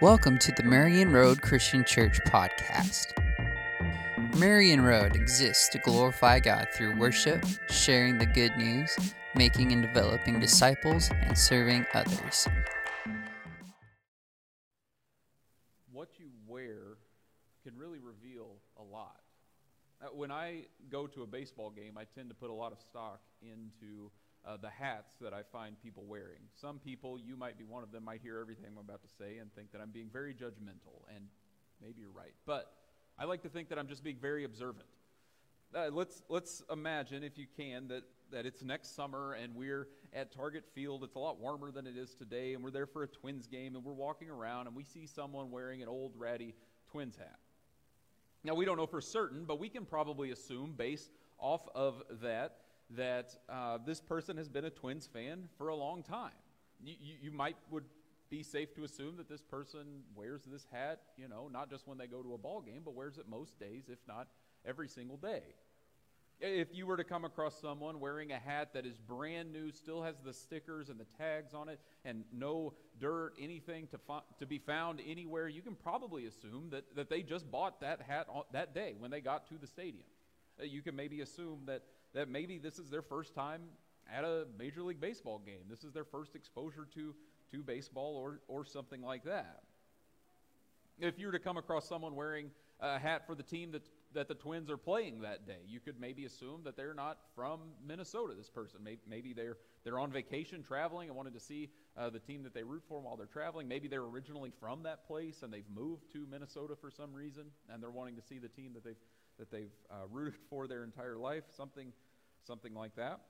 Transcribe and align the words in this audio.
Welcome 0.00 0.38
to 0.38 0.52
the 0.52 0.62
Marion 0.62 1.12
Road 1.12 1.40
Christian 1.40 1.84
Church 1.84 2.18
podcast. 2.26 3.06
Marion 4.38 4.82
Road 4.82 5.16
exists 5.16 5.68
to 5.70 5.78
glorify 5.78 6.40
God 6.40 6.68
through 6.74 6.96
worship, 6.98 7.44
sharing 7.70 8.18
the 8.18 8.26
good 8.26 8.56
news, 8.56 8.96
making 9.34 9.72
and 9.72 9.82
developing 9.82 10.40
disciples, 10.40 11.10
and 11.22 11.36
serving 11.36 11.86
others. 11.94 12.48
What 15.92 16.08
you 16.18 16.26
wear 16.46 16.98
can 17.64 17.76
really 17.76 17.98
reveal 17.98 18.56
a 18.78 18.82
lot. 18.82 19.20
Uh, 20.02 20.06
When 20.14 20.30
I 20.30 20.64
go 20.90 21.06
to 21.06 21.22
a 21.22 21.26
baseball 21.26 21.70
game, 21.70 21.96
I 21.96 22.04
tend 22.04 22.28
to 22.30 22.34
put 22.34 22.50
a 22.50 22.54
lot 22.54 22.72
of 22.72 22.78
stock 22.80 23.20
into 23.40 24.10
uh, 24.46 24.56
the 24.56 24.70
hats 24.70 25.14
that 25.20 25.32
I 25.32 25.42
find 25.42 25.80
people 25.80 26.04
wearing. 26.06 26.40
Some 26.60 26.78
people, 26.78 27.18
you 27.18 27.36
might 27.36 27.58
be 27.58 27.64
one 27.64 27.82
of 27.82 27.92
them, 27.92 28.04
might 28.04 28.20
hear 28.22 28.38
everything 28.40 28.66
I'm 28.70 28.78
about 28.78 29.02
to 29.02 29.08
say 29.18 29.38
and 29.38 29.52
think 29.54 29.72
that 29.72 29.80
I'm 29.80 29.90
being 29.90 30.08
very 30.12 30.34
judgmental, 30.34 31.06
and 31.14 31.26
maybe 31.80 32.00
you're 32.00 32.10
right. 32.10 32.34
But 32.46 32.72
I 33.18 33.24
like 33.24 33.42
to 33.42 33.48
think 33.48 33.68
that 33.68 33.78
I'm 33.78 33.88
just 33.88 34.02
being 34.02 34.18
very 34.20 34.44
observant. 34.44 34.86
Uh, 35.74 35.88
let's 35.90 36.22
let's 36.28 36.62
imagine, 36.70 37.24
if 37.24 37.38
you 37.38 37.46
can, 37.56 37.88
that 37.88 38.02
that 38.32 38.46
it's 38.46 38.62
next 38.62 38.96
summer 38.96 39.34
and 39.34 39.54
we're 39.54 39.88
at 40.12 40.32
Target 40.32 40.64
Field. 40.74 41.04
It's 41.04 41.14
a 41.14 41.18
lot 41.18 41.38
warmer 41.38 41.70
than 41.70 41.86
it 41.86 41.96
is 41.96 42.14
today, 42.14 42.54
and 42.54 42.64
we're 42.64 42.70
there 42.70 42.86
for 42.86 43.02
a 43.02 43.06
Twins 43.06 43.46
game, 43.46 43.76
and 43.76 43.84
we're 43.84 43.92
walking 43.92 44.30
around 44.30 44.66
and 44.66 44.74
we 44.74 44.84
see 44.84 45.06
someone 45.06 45.50
wearing 45.50 45.82
an 45.82 45.88
old 45.88 46.12
ratty 46.16 46.54
Twins 46.90 47.16
hat. 47.16 47.38
Now 48.44 48.54
we 48.54 48.64
don't 48.64 48.76
know 48.76 48.86
for 48.86 49.00
certain, 49.00 49.44
but 49.44 49.60
we 49.60 49.68
can 49.68 49.84
probably 49.84 50.30
assume, 50.30 50.74
based 50.76 51.10
off 51.38 51.62
of 51.74 52.02
that, 52.22 52.56
that 52.96 53.36
uh, 53.48 53.78
this 53.84 54.00
person 54.00 54.36
has 54.36 54.48
been 54.48 54.64
a 54.64 54.70
Twins 54.70 55.06
fan 55.06 55.48
for 55.58 55.68
a 55.68 55.74
long 55.74 56.02
time. 56.02 56.32
You, 56.82 56.94
you, 57.00 57.14
you 57.22 57.30
might 57.30 57.56
would 57.70 57.84
be 58.30 58.42
safe 58.42 58.74
to 58.74 58.84
assume 58.84 59.16
that 59.18 59.28
this 59.28 59.42
person 59.42 60.02
wears 60.16 60.42
this 60.44 60.66
hat, 60.72 61.00
you 61.16 61.28
know, 61.28 61.48
not 61.52 61.70
just 61.70 61.86
when 61.86 61.98
they 61.98 62.06
go 62.06 62.22
to 62.22 62.34
a 62.34 62.38
ball 62.38 62.60
game, 62.60 62.80
but 62.84 62.94
wears 62.94 63.18
it 63.18 63.28
most 63.28 63.58
days, 63.60 63.84
if 63.88 63.98
not 64.08 64.28
every 64.66 64.88
single 64.88 65.16
day. 65.16 65.42
If 66.40 66.74
you 66.74 66.86
were 66.86 66.96
to 66.96 67.04
come 67.04 67.24
across 67.24 67.60
someone 67.60 68.00
wearing 68.00 68.32
a 68.32 68.38
hat 68.38 68.74
that 68.74 68.84
is 68.84 68.96
brand 68.96 69.52
new, 69.52 69.70
still 69.70 70.02
has 70.02 70.16
the 70.24 70.32
stickers 70.32 70.88
and 70.88 70.98
the 70.98 71.06
tags 71.16 71.54
on 71.54 71.68
it, 71.68 71.78
and 72.04 72.24
no 72.32 72.72
dirt, 72.98 73.34
anything 73.40 73.86
to, 73.88 73.98
to 74.40 74.46
be 74.46 74.58
found 74.58 75.00
anywhere, 75.06 75.46
you 75.46 75.62
can 75.62 75.76
probably 75.76 76.26
assume 76.26 76.70
that, 76.70 76.96
that 76.96 77.08
they 77.08 77.22
just 77.22 77.48
bought 77.48 77.80
that 77.82 78.00
hat 78.02 78.26
on, 78.28 78.42
that 78.52 78.74
day 78.74 78.96
when 78.98 79.10
they 79.10 79.20
got 79.20 79.46
to 79.50 79.54
the 79.56 79.68
stadium. 79.68 80.06
Uh, 80.60 80.64
You 80.64 80.82
can 80.82 80.96
maybe 80.96 81.20
assume 81.20 81.60
that, 81.66 81.82
that 82.14 82.28
maybe 82.28 82.58
this 82.58 82.78
is 82.78 82.90
their 82.90 83.02
first 83.02 83.34
time 83.34 83.62
at 84.12 84.24
a 84.24 84.46
Major 84.58 84.82
League 84.82 85.00
Baseball 85.00 85.40
game. 85.44 85.64
This 85.68 85.84
is 85.84 85.92
their 85.92 86.04
first 86.04 86.34
exposure 86.34 86.86
to, 86.94 87.14
to 87.52 87.62
baseball 87.62 88.16
or, 88.16 88.40
or 88.48 88.64
something 88.64 89.02
like 89.02 89.24
that. 89.24 89.62
If 90.98 91.18
you 91.18 91.26
were 91.26 91.32
to 91.32 91.38
come 91.38 91.56
across 91.56 91.88
someone 91.88 92.14
wearing 92.14 92.50
a 92.80 92.98
hat 92.98 93.26
for 93.26 93.34
the 93.34 93.42
team 93.42 93.72
that, 93.72 93.82
that 94.12 94.28
the 94.28 94.34
Twins 94.34 94.70
are 94.70 94.76
playing 94.76 95.22
that 95.22 95.46
day, 95.46 95.60
you 95.66 95.80
could 95.80 95.98
maybe 95.98 96.26
assume 96.26 96.62
that 96.64 96.76
they're 96.76 96.94
not 96.94 97.18
from 97.34 97.60
Minnesota, 97.84 98.34
this 98.36 98.50
person. 98.50 98.80
Maybe, 98.84 99.00
maybe 99.08 99.32
they're, 99.32 99.56
they're 99.84 99.98
on 99.98 100.12
vacation 100.12 100.62
traveling 100.62 101.08
and 101.08 101.16
wanted 101.16 101.32
to 101.34 101.40
see 101.40 101.70
uh, 101.96 102.10
the 102.10 102.18
team 102.18 102.42
that 102.42 102.54
they 102.54 102.62
root 102.62 102.82
for 102.88 103.00
while 103.00 103.16
they're 103.16 103.26
traveling. 103.26 103.68
Maybe 103.68 103.88
they're 103.88 104.02
originally 104.02 104.52
from 104.60 104.82
that 104.82 105.06
place 105.06 105.42
and 105.42 105.52
they've 105.52 105.68
moved 105.74 106.12
to 106.12 106.26
Minnesota 106.30 106.74
for 106.78 106.90
some 106.90 107.14
reason 107.14 107.44
and 107.72 107.82
they're 107.82 107.90
wanting 107.90 108.16
to 108.16 108.22
see 108.22 108.38
the 108.38 108.48
team 108.48 108.72
that 108.74 108.84
they've, 108.84 108.96
that 109.38 109.50
they've 109.50 109.72
uh, 109.90 110.06
rooted 110.10 110.34
for 110.50 110.66
their 110.66 110.84
entire 110.84 111.16
life, 111.16 111.44
something, 111.56 111.92
something 112.46 112.74
like 112.74 112.96
that. 112.96 113.20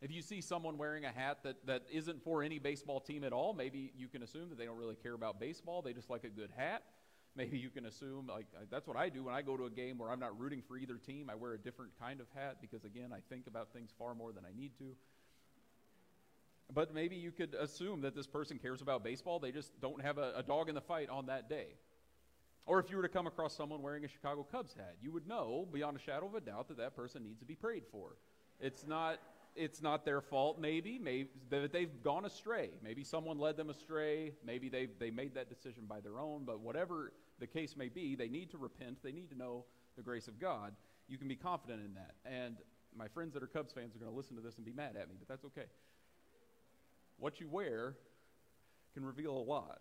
If 0.00 0.10
you 0.10 0.22
see 0.22 0.40
someone 0.40 0.76
wearing 0.76 1.04
a 1.04 1.12
hat 1.12 1.38
that, 1.44 1.66
that 1.66 1.84
isn't 1.90 2.22
for 2.22 2.42
any 2.42 2.58
baseball 2.58 3.00
team 3.00 3.24
at 3.24 3.32
all, 3.32 3.54
maybe 3.54 3.92
you 3.96 4.08
can 4.08 4.22
assume 4.22 4.50
that 4.50 4.58
they 4.58 4.66
don't 4.66 4.76
really 4.76 4.96
care 4.96 5.14
about 5.14 5.40
baseball. 5.40 5.80
They 5.80 5.92
just 5.92 6.10
like 6.10 6.24
a 6.24 6.28
good 6.28 6.50
hat. 6.56 6.82
Maybe 7.36 7.58
you 7.58 7.70
can 7.70 7.86
assume, 7.86 8.28
like, 8.28 8.46
uh, 8.56 8.64
that's 8.70 8.86
what 8.86 8.96
I 8.96 9.08
do 9.08 9.24
when 9.24 9.34
I 9.34 9.42
go 9.42 9.56
to 9.56 9.64
a 9.64 9.70
game 9.70 9.98
where 9.98 10.10
I'm 10.10 10.20
not 10.20 10.38
rooting 10.38 10.62
for 10.68 10.76
either 10.76 10.96
team. 10.96 11.28
I 11.30 11.34
wear 11.34 11.54
a 11.54 11.58
different 11.58 11.92
kind 11.98 12.20
of 12.20 12.26
hat 12.34 12.58
because, 12.60 12.84
again, 12.84 13.12
I 13.12 13.18
think 13.28 13.46
about 13.48 13.72
things 13.72 13.90
far 13.98 14.14
more 14.14 14.32
than 14.32 14.44
I 14.44 14.56
need 14.56 14.76
to. 14.78 14.94
But 16.72 16.94
maybe 16.94 17.16
you 17.16 17.32
could 17.32 17.54
assume 17.54 18.02
that 18.02 18.14
this 18.14 18.26
person 18.26 18.58
cares 18.58 18.80
about 18.80 19.02
baseball. 19.02 19.38
They 19.40 19.52
just 19.52 19.80
don't 19.80 20.00
have 20.00 20.18
a, 20.18 20.34
a 20.36 20.42
dog 20.42 20.68
in 20.68 20.74
the 20.74 20.80
fight 20.80 21.08
on 21.08 21.26
that 21.26 21.48
day. 21.48 21.74
Or 22.66 22.78
if 22.78 22.90
you 22.90 22.96
were 22.96 23.02
to 23.02 23.08
come 23.08 23.26
across 23.26 23.54
someone 23.54 23.82
wearing 23.82 24.04
a 24.04 24.08
Chicago 24.08 24.46
Cubs 24.50 24.74
hat, 24.74 24.96
you 25.02 25.12
would 25.12 25.26
know 25.26 25.68
beyond 25.70 25.96
a 25.96 26.00
shadow 26.00 26.26
of 26.26 26.34
a 26.34 26.40
doubt 26.40 26.68
that 26.68 26.78
that 26.78 26.96
person 26.96 27.22
needs 27.22 27.38
to 27.40 27.44
be 27.44 27.54
prayed 27.54 27.84
for. 27.90 28.16
It's 28.60 28.86
not 28.86 29.18
it's 29.56 29.80
not 29.80 30.04
their 30.04 30.20
fault 30.20 30.58
maybe 30.58 30.98
maybe 30.98 31.28
that 31.50 31.72
they've 31.72 32.02
gone 32.02 32.24
astray. 32.24 32.70
Maybe 32.82 33.04
someone 33.04 33.38
led 33.38 33.56
them 33.56 33.68
astray. 33.68 34.32
Maybe 34.44 34.68
they 34.68 34.88
they 34.98 35.10
made 35.10 35.34
that 35.34 35.48
decision 35.48 35.84
by 35.86 36.00
their 36.00 36.18
own. 36.18 36.44
But 36.44 36.60
whatever 36.60 37.12
the 37.38 37.46
case 37.46 37.76
may 37.76 37.88
be 37.88 38.14
they 38.14 38.28
need 38.28 38.50
to 38.52 38.58
repent. 38.58 39.02
They 39.02 39.12
need 39.12 39.28
to 39.30 39.36
know 39.36 39.66
the 39.96 40.02
grace 40.02 40.26
of 40.26 40.40
god. 40.40 40.72
You 41.06 41.18
can 41.18 41.28
be 41.28 41.36
confident 41.36 41.84
in 41.84 41.94
that. 41.94 42.14
And 42.24 42.56
my 42.96 43.08
friends 43.08 43.34
that 43.34 43.42
are 43.42 43.46
cubs 43.46 43.72
fans 43.72 43.94
are 43.94 43.98
going 43.98 44.10
to 44.10 44.16
listen 44.16 44.36
to 44.36 44.42
this 44.42 44.56
and 44.56 44.64
be 44.64 44.72
mad 44.72 44.96
at 44.98 45.08
me 45.08 45.16
but 45.18 45.28
that's 45.28 45.44
okay. 45.44 45.66
What 47.18 47.40
you 47.40 47.48
wear 47.48 47.96
can 48.94 49.04
reveal 49.04 49.36
a 49.36 49.44
lot 49.44 49.80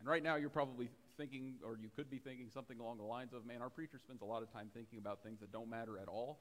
and 0.00 0.08
right 0.08 0.22
now 0.22 0.36
you're 0.36 0.50
probably 0.50 0.88
thinking 1.16 1.54
or 1.64 1.76
you 1.80 1.88
could 1.94 2.08
be 2.10 2.18
thinking 2.18 2.48
something 2.52 2.78
along 2.78 2.98
the 2.98 3.04
lines 3.04 3.32
of 3.32 3.44
man 3.44 3.60
our 3.62 3.70
preacher 3.70 3.98
spends 3.98 4.22
a 4.22 4.24
lot 4.24 4.42
of 4.42 4.52
time 4.52 4.68
thinking 4.72 4.98
about 4.98 5.22
things 5.22 5.40
that 5.40 5.52
don't 5.52 5.68
matter 5.68 5.98
at 5.98 6.08
all 6.08 6.38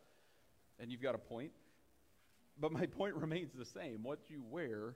and 0.79 0.91
you've 0.91 1.01
got 1.01 1.15
a 1.15 1.19
point. 1.19 1.51
But 2.59 2.71
my 2.71 2.85
point 2.97 3.15
remains 3.15 3.53
the 3.53 3.65
same. 3.65 4.03
What 4.03 4.19
you 4.29 4.43
wear 4.49 4.95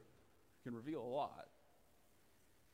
can 0.63 0.75
reveal 0.75 1.01
a 1.01 1.03
lot. 1.03 1.47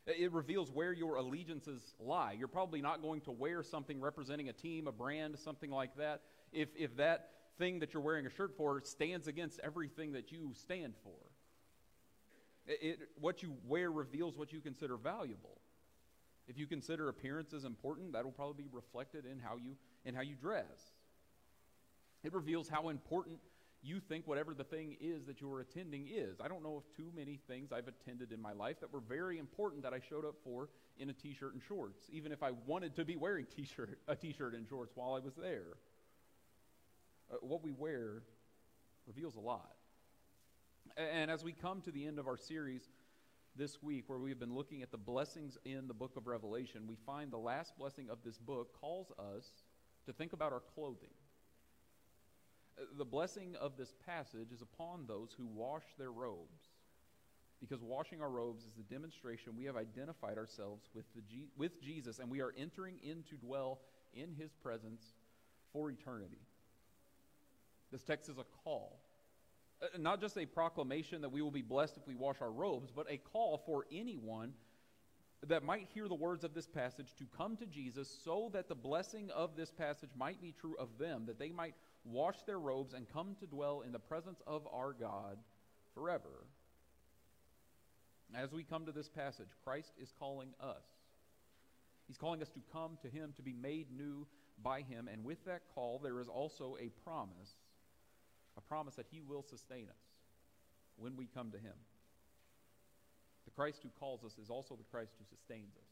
It 0.06 0.32
reveals 0.32 0.72
where 0.72 0.94
your 0.94 1.18
allegiances 1.18 1.82
lie. 2.00 2.34
You're 2.38 2.48
probably 2.48 2.82
not 2.82 3.02
going 3.02 3.22
to 3.22 3.32
wear 3.32 3.62
something 3.62 4.00
representing 4.00 4.48
a 4.48 4.54
team, 4.54 4.88
a 4.88 4.92
brand, 4.92 5.38
something 5.38 5.70
like 5.70 5.98
that, 5.98 6.22
if, 6.54 6.70
if 6.78 6.96
that 6.96 7.32
thing 7.58 7.80
that 7.80 7.94
you're 7.94 8.04
wearing 8.04 8.26
a 8.26 8.30
shirt 8.30 8.56
for 8.56 8.82
stands 8.86 9.28
against 9.28 9.60
everything 9.62 10.14
that 10.14 10.32
you 10.32 10.54
stand 10.54 10.94
for. 11.04 11.18
It, 12.68 12.80
it, 12.82 13.00
what 13.20 13.44
you 13.44 13.56
wear 13.66 13.92
reveals 13.92 14.38
what 14.38 14.54
you 14.54 14.62
consider 14.62 14.96
valuable. 14.96 15.60
If 16.48 16.58
you 16.58 16.66
consider 16.66 17.10
appearances 17.10 17.66
important, 17.66 18.14
that 18.14 18.24
will 18.24 18.32
probably 18.32 18.64
be 18.64 18.70
reflected 18.72 19.26
in 19.26 19.40
how 19.40 19.58
you, 19.58 19.76
in 20.06 20.16
how 20.16 20.22
you 20.22 20.36
dress. 20.36 20.94
It 22.24 22.34
reveals 22.34 22.70
how 22.70 22.90
important 22.90 23.40
you 23.84 24.00
think 24.00 24.28
whatever 24.28 24.54
the 24.54 24.64
thing 24.64 24.98
is 25.00 25.26
that 25.26 25.40
you're 25.40 25.60
attending 25.60 26.08
is. 26.10 26.42
I 26.42 26.48
don't 26.48 26.64
know 26.64 26.78
of 26.78 26.84
too 26.96 27.12
many 27.16 27.40
things 27.48 27.72
I've 27.72 27.88
attended 27.88 28.32
in 28.32 28.42
my 28.42 28.54
life 28.54 28.80
that 28.80 28.92
were 28.92 29.02
very 29.02 29.38
important 29.40 29.84
that 29.84 29.94
I 29.94 30.00
showed 30.00 30.26
up 30.26 30.36
for 30.44 30.70
in 30.98 31.10
a 31.10 31.14
t-shirt 31.14 31.54
and 31.54 31.62
shorts, 31.62 32.10
even 32.12 32.32
if 32.32 32.42
I 32.42 32.52
wanted 32.66 32.96
to 32.96 33.06
be 33.06 33.16
wearing 33.16 33.46
t-shirt, 33.56 34.00
a 34.08 34.16
t-shirt 34.16 34.56
and 34.56 34.68
shorts 34.68 34.94
while 34.96 35.14
I 35.14 35.20
was 35.20 35.36
there. 35.36 35.78
Uh, 37.32 37.36
what 37.42 37.64
we 37.64 37.72
wear 37.72 38.24
reveals 39.06 39.36
a 39.36 39.40
lot. 39.40 39.76
And 40.96 41.30
as 41.30 41.44
we 41.44 41.52
come 41.52 41.82
to 41.82 41.92
the 41.92 42.06
end 42.06 42.18
of 42.18 42.28
our 42.28 42.38
series 42.38 42.90
this 43.58 43.82
week, 43.82 44.04
where 44.08 44.20
we've 44.20 44.40
been 44.40 44.54
looking 44.54 44.82
at 44.82 44.92
the 44.92 44.98
blessings 44.98 45.58
in 45.66 45.88
the 45.88 45.94
book 45.94 46.16
of 46.16 46.28
Revelation, 46.28 46.88
we 46.88 46.96
find 47.06 47.32
the 47.32 47.38
last 47.38 47.78
blessing 47.78 48.10
of 48.10 48.20
this 48.24 48.38
book 48.38 48.80
calls 48.80 49.12
us 49.18 49.46
to 50.06 50.14
think 50.14 50.34
about 50.34 50.54
our 50.54 50.62
clothing. 50.76 51.10
Uh, 52.80 52.86
The 52.98 53.06
blessing 53.06 53.56
of 53.60 53.78
this 53.78 53.94
passage 54.06 54.52
is 54.54 54.62
upon 54.62 55.06
those 55.08 55.34
who 55.38 55.46
wash 55.46 55.84
their 55.98 56.12
robes. 56.12 56.62
Because 57.60 57.82
washing 57.82 58.22
our 58.22 58.30
robes 58.30 58.64
is 58.64 58.74
the 58.74 58.84
demonstration 58.84 59.54
we 59.58 59.66
have 59.66 59.76
identified 59.76 60.38
ourselves 60.38 60.90
with, 60.94 61.06
the 61.16 61.24
with 61.58 61.82
Jesus 61.82 62.20
and 62.20 62.30
we 62.30 62.42
are 62.42 62.54
entering 62.56 63.00
in 63.04 63.24
to 63.30 63.36
dwell 63.36 63.80
in 64.14 64.36
his 64.38 64.54
presence 64.54 65.02
for 65.74 65.90
eternity. 65.90 66.42
This 67.92 68.04
text 68.04 68.30
is 68.30 68.38
a 68.38 68.46
call. 68.64 69.00
Uh, 69.82 69.98
Not 69.98 70.22
just 70.22 70.38
a 70.38 70.46
proclamation 70.46 71.22
that 71.22 71.30
we 71.30 71.42
will 71.42 71.52
be 71.52 71.62
blessed 71.62 71.98
if 71.98 72.08
we 72.08 72.16
wash 72.16 72.38
our 72.42 72.52
robes, 72.52 72.92
but 72.96 73.08
a 73.10 73.18
call 73.18 73.62
for 73.66 73.86
anyone 73.92 74.54
that 75.46 75.64
might 75.64 75.88
hear 75.94 76.08
the 76.08 76.16
words 76.16 76.44
of 76.44 76.54
this 76.54 76.68
passage 76.68 77.14
to 77.20 77.26
come 77.38 77.56
to 77.58 77.66
Jesus 77.66 78.10
so 78.24 78.50
that 78.54 78.68
the 78.68 78.76
blessing 78.76 79.30
of 79.36 79.56
this 79.56 79.72
passage 79.72 80.10
might 80.18 80.42
be 80.42 80.52
true 80.52 80.76
of 80.80 80.98
them, 80.98 81.26
that 81.28 81.38
they 81.38 81.52
might 81.52 81.76
wash 82.04 82.42
their 82.48 82.60
robes 82.60 82.94
and 82.94 83.08
come 83.12 83.36
to 83.40 83.46
dwell 83.46 83.82
in 83.82 83.92
the 83.92 84.00
presence 84.00 84.42
of 84.48 84.68
our 84.74 84.94
God 84.94 85.38
forever. 85.94 86.48
As 88.36 88.52
we 88.52 88.64
come 88.64 88.86
to 88.86 88.92
this 88.92 89.10
passage, 89.10 89.48
Christ 89.64 89.92
is 90.02 90.12
calling 90.20 90.50
us. 90.60 90.84
He's 92.08 92.18
calling 92.18 92.42
us 92.42 92.50
to 92.50 92.60
come 92.72 92.98
to 93.02 93.10
Him, 93.10 93.34
to 93.36 93.42
be 93.42 93.54
made 93.54 93.88
new 93.92 94.26
by 94.64 94.82
Him. 94.82 95.08
And 95.12 95.24
with 95.24 95.44
that 95.46 95.62
call, 95.76 96.00
there 96.00 96.20
is 96.20 96.28
also 96.28 96.78
a 96.80 96.90
promise 97.04 97.56
a 98.58 98.62
promise 98.62 98.96
that 98.96 99.06
He 99.12 99.22
will 99.22 99.44
sustain 99.44 99.88
us 99.90 100.02
when 100.98 101.16
we 101.16 101.28
come 101.28 101.52
to 101.52 101.58
Him. 101.58 101.74
The 103.46 103.52
Christ 103.52 103.80
who 103.84 103.90
calls 104.00 104.24
us 104.24 104.38
is 104.38 104.50
also 104.50 104.76
the 104.76 104.84
Christ 104.92 105.14
who 105.18 105.26
sustains 105.26 105.76
us. 105.78 105.90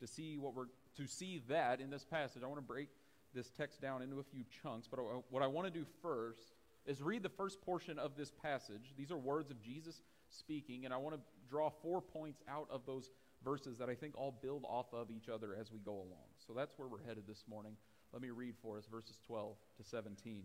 To 0.00 0.06
see 0.06 0.38
what 0.38 0.54
we're 0.54 0.66
to 0.96 1.06
see 1.06 1.42
that 1.48 1.80
in 1.80 1.90
this 1.90 2.04
passage, 2.04 2.42
I 2.42 2.46
want 2.46 2.58
to 2.58 2.66
break 2.66 2.88
this 3.34 3.50
text 3.50 3.80
down 3.80 4.02
into 4.02 4.20
a 4.20 4.22
few 4.22 4.44
chunks, 4.62 4.86
but 4.88 5.00
what 5.30 5.42
I 5.42 5.48
want 5.48 5.66
to 5.66 5.76
do 5.76 5.84
first 6.02 6.54
is 6.86 7.02
read 7.02 7.22
the 7.22 7.28
first 7.28 7.60
portion 7.62 7.98
of 7.98 8.16
this 8.16 8.30
passage. 8.30 8.94
These 8.96 9.10
are 9.10 9.16
words 9.16 9.50
of 9.50 9.60
Jesus 9.60 10.02
speaking, 10.28 10.84
and 10.84 10.94
I 10.94 10.98
want 10.98 11.16
to 11.16 11.20
draw 11.48 11.70
four 11.82 12.00
points 12.00 12.42
out 12.48 12.68
of 12.70 12.86
those 12.86 13.10
verses 13.44 13.78
that 13.78 13.88
I 13.88 13.94
think 13.94 14.16
all 14.16 14.38
build 14.42 14.64
off 14.68 14.86
of 14.92 15.10
each 15.10 15.28
other 15.28 15.54
as 15.58 15.72
we 15.72 15.78
go 15.78 15.92
along. 15.92 16.28
So 16.46 16.52
that's 16.54 16.72
where 16.76 16.88
we're 16.88 17.04
headed 17.06 17.24
this 17.26 17.44
morning. 17.48 17.76
Let 18.12 18.22
me 18.22 18.30
read 18.30 18.54
for 18.62 18.78
us 18.78 18.86
verses 18.90 19.18
12 19.26 19.56
to 19.78 19.84
17. 19.84 20.44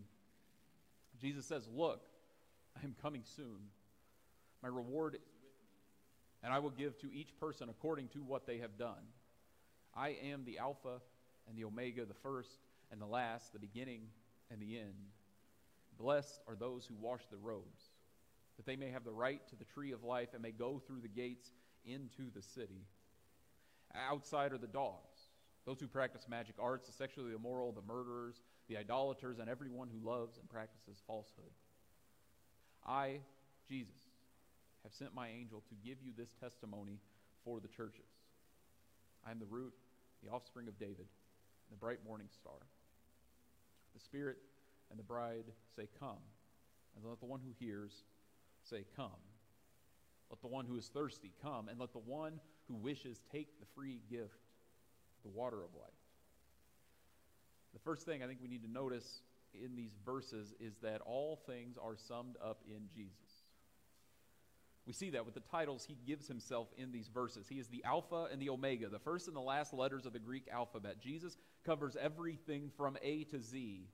Jesus 1.20 1.46
says, 1.46 1.68
Look, 1.74 2.00
I 2.80 2.84
am 2.84 2.94
coming 3.02 3.22
soon. 3.36 3.58
My 4.62 4.68
reward 4.68 5.14
is 5.14 5.20
with 5.20 5.52
me, 5.62 5.68
and 6.42 6.52
I 6.52 6.58
will 6.58 6.70
give 6.70 6.98
to 6.98 7.12
each 7.12 7.36
person 7.38 7.68
according 7.68 8.08
to 8.08 8.18
what 8.18 8.46
they 8.46 8.58
have 8.58 8.78
done. 8.78 9.06
I 9.94 10.16
am 10.22 10.44
the 10.44 10.58
Alpha 10.58 11.00
and 11.48 11.56
the 11.56 11.64
Omega, 11.64 12.04
the 12.04 12.14
first 12.14 12.58
and 12.92 13.00
the 13.00 13.06
last, 13.06 13.52
the 13.52 13.58
beginning 13.58 14.02
and 14.50 14.60
the 14.60 14.78
end. 14.78 14.94
Blessed 15.98 16.40
are 16.46 16.54
those 16.54 16.86
who 16.86 16.94
wash 16.94 17.26
their 17.28 17.38
robes, 17.38 17.90
that 18.56 18.66
they 18.66 18.76
may 18.76 18.90
have 18.90 19.04
the 19.04 19.12
right 19.12 19.46
to 19.48 19.56
the 19.56 19.64
tree 19.64 19.92
of 19.92 20.04
life 20.04 20.28
and 20.32 20.42
may 20.42 20.52
go 20.52 20.80
through 20.86 21.00
the 21.00 21.08
gates 21.08 21.52
into 21.84 22.30
the 22.34 22.42
city. 22.42 22.86
Outside 23.94 24.52
are 24.52 24.58
the 24.58 24.66
dogs, 24.66 25.18
those 25.66 25.80
who 25.80 25.88
practice 25.88 26.26
magic 26.28 26.54
arts, 26.58 26.86
the 26.86 26.92
sexually 26.92 27.32
immoral, 27.34 27.72
the 27.72 27.82
murderers, 27.82 28.40
the 28.70 28.78
idolaters, 28.78 29.40
and 29.40 29.50
everyone 29.50 29.88
who 29.92 30.08
loves 30.08 30.38
and 30.38 30.48
practices 30.48 31.02
falsehood. 31.04 31.50
I, 32.86 33.18
Jesus, 33.68 33.98
have 34.84 34.94
sent 34.94 35.12
my 35.12 35.28
angel 35.28 35.64
to 35.68 35.74
give 35.84 35.98
you 36.00 36.12
this 36.16 36.32
testimony 36.40 37.00
for 37.44 37.58
the 37.58 37.66
churches. 37.66 38.06
I 39.26 39.32
am 39.32 39.40
the 39.40 39.46
root, 39.46 39.74
the 40.22 40.30
offspring 40.30 40.68
of 40.68 40.78
David, 40.78 41.06
the 41.68 41.76
bright 41.76 41.98
morning 42.06 42.28
star. 42.32 42.60
The 43.92 44.00
Spirit 44.00 44.38
and 44.88 44.98
the 44.98 45.04
bride 45.04 45.46
say, 45.74 45.88
Come. 45.98 46.22
And 46.96 47.04
let 47.04 47.18
the 47.18 47.26
one 47.26 47.40
who 47.40 47.52
hears 47.58 48.04
say, 48.62 48.84
Come. 48.94 49.10
Let 50.30 50.40
the 50.42 50.48
one 50.48 50.64
who 50.64 50.76
is 50.76 50.86
thirsty 50.86 51.32
come, 51.42 51.68
and 51.68 51.80
let 51.80 51.92
the 51.92 51.98
one 51.98 52.38
who 52.68 52.74
wishes 52.76 53.20
take 53.32 53.58
the 53.58 53.66
free 53.74 54.00
gift, 54.08 54.38
the 55.24 55.28
water 55.28 55.56
of 55.56 55.74
life. 55.74 55.90
The 57.72 57.78
first 57.80 58.04
thing 58.04 58.22
I 58.22 58.26
think 58.26 58.40
we 58.42 58.48
need 58.48 58.62
to 58.62 58.70
notice 58.70 59.22
in 59.54 59.76
these 59.76 59.96
verses 60.04 60.52
is 60.60 60.76
that 60.82 61.00
all 61.02 61.36
things 61.46 61.76
are 61.76 61.96
summed 61.96 62.36
up 62.42 62.62
in 62.68 62.88
Jesus. 62.94 63.44
We 64.86 64.92
see 64.92 65.10
that 65.10 65.24
with 65.24 65.34
the 65.34 65.40
titles 65.40 65.84
he 65.84 65.96
gives 66.06 66.26
himself 66.26 66.68
in 66.76 66.90
these 66.90 67.08
verses. 67.08 67.46
He 67.48 67.58
is 67.58 67.68
the 67.68 67.84
Alpha 67.84 68.28
and 68.32 68.40
the 68.40 68.50
Omega, 68.50 68.88
the 68.88 68.98
first 68.98 69.28
and 69.28 69.36
the 69.36 69.40
last 69.40 69.72
letters 69.72 70.06
of 70.06 70.12
the 70.12 70.18
Greek 70.18 70.48
alphabet. 70.50 71.00
Jesus 71.00 71.36
covers 71.64 71.96
everything 72.00 72.70
from 72.76 72.96
A 73.02 73.24
to 73.24 73.40
Z. 73.40 73.88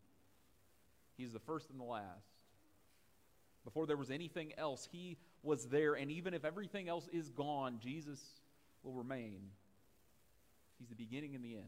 He's 1.17 1.32
the 1.32 1.40
first 1.40 1.70
and 1.70 1.81
the 1.81 1.84
last. 1.84 2.28
Before 3.64 3.87
there 3.87 3.96
was 3.96 4.11
anything 4.11 4.52
else, 4.56 4.88
he 4.90 5.19
was 5.43 5.67
there. 5.67 5.94
And 5.94 6.11
even 6.11 6.34
if 6.34 6.44
everything 6.44 6.88
else 6.88 7.08
is 7.12 7.31
gone, 7.31 7.78
Jesus 7.82 8.20
will 8.82 8.93
remain. 8.93 9.40
He's 10.78 10.88
the 10.88 10.94
beginning 10.94 11.34
and 11.34 11.44
the 11.44 11.56
end. 11.56 11.64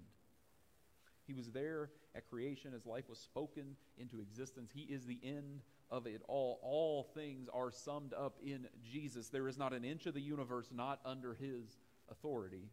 He 1.28 1.34
was 1.34 1.52
there 1.52 1.90
at 2.16 2.28
creation 2.28 2.72
as 2.74 2.86
life 2.86 3.08
was 3.08 3.18
spoken 3.18 3.76
into 3.98 4.20
existence. 4.20 4.72
He 4.74 4.82
is 4.82 5.04
the 5.06 5.20
end 5.22 5.60
of 5.90 6.06
it 6.06 6.22
all. 6.26 6.58
All 6.62 7.04
things 7.14 7.48
are 7.52 7.70
summed 7.70 8.14
up 8.14 8.38
in 8.42 8.66
Jesus. 8.82 9.28
There 9.28 9.46
is 9.46 9.58
not 9.58 9.72
an 9.72 9.84
inch 9.84 10.06
of 10.06 10.14
the 10.14 10.20
universe 10.20 10.70
not 10.74 11.00
under 11.04 11.34
his 11.34 11.78
authority. 12.10 12.70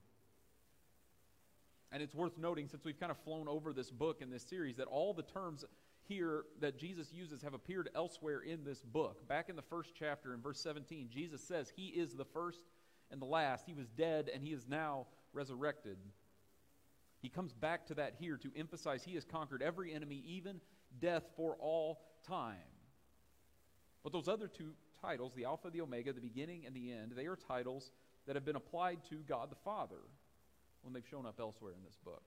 And 1.91 2.01
it's 2.01 2.15
worth 2.15 2.37
noting, 2.37 2.67
since 2.67 2.83
we've 2.83 2.99
kind 2.99 3.11
of 3.11 3.17
flown 3.19 3.47
over 3.47 3.73
this 3.73 3.91
book 3.91 4.21
in 4.21 4.29
this 4.29 4.43
series, 4.43 4.77
that 4.77 4.87
all 4.87 5.13
the 5.13 5.23
terms 5.23 5.65
here 6.07 6.45
that 6.61 6.77
Jesus 6.77 7.11
uses 7.11 7.41
have 7.41 7.53
appeared 7.53 7.89
elsewhere 7.93 8.41
in 8.41 8.63
this 8.63 8.81
book. 8.83 9.27
Back 9.27 9.49
in 9.49 9.55
the 9.55 9.61
first 9.61 9.91
chapter, 9.97 10.33
in 10.33 10.41
verse 10.41 10.59
17, 10.61 11.09
Jesus 11.09 11.43
says, 11.43 11.71
He 11.75 11.87
is 11.87 12.13
the 12.13 12.25
first 12.25 12.63
and 13.11 13.21
the 13.21 13.25
last. 13.25 13.65
He 13.65 13.73
was 13.73 13.87
dead 13.89 14.29
and 14.33 14.43
He 14.43 14.53
is 14.53 14.67
now 14.67 15.07
resurrected. 15.33 15.97
He 17.21 17.29
comes 17.29 17.53
back 17.53 17.87
to 17.87 17.95
that 17.95 18.15
here 18.19 18.37
to 18.37 18.51
emphasize 18.55 19.03
He 19.03 19.15
has 19.15 19.25
conquered 19.25 19.61
every 19.61 19.93
enemy, 19.93 20.23
even 20.27 20.61
death, 20.99 21.23
for 21.35 21.55
all 21.59 22.01
time. 22.27 22.55
But 24.03 24.13
those 24.13 24.27
other 24.27 24.47
two 24.47 24.73
titles, 25.01 25.33
the 25.33 25.45
Alpha, 25.45 25.69
the 25.69 25.81
Omega, 25.81 26.13
the 26.13 26.21
beginning 26.21 26.65
and 26.65 26.75
the 26.75 26.91
end, 26.91 27.13
they 27.15 27.25
are 27.25 27.35
titles 27.35 27.91
that 28.27 28.35
have 28.35 28.45
been 28.45 28.55
applied 28.55 28.99
to 29.09 29.15
God 29.27 29.49
the 29.49 29.55
Father 29.55 30.01
when 30.83 30.93
they've 30.93 31.07
shown 31.09 31.25
up 31.25 31.39
elsewhere 31.39 31.73
in 31.75 31.83
this 31.83 31.97
book. 32.03 32.23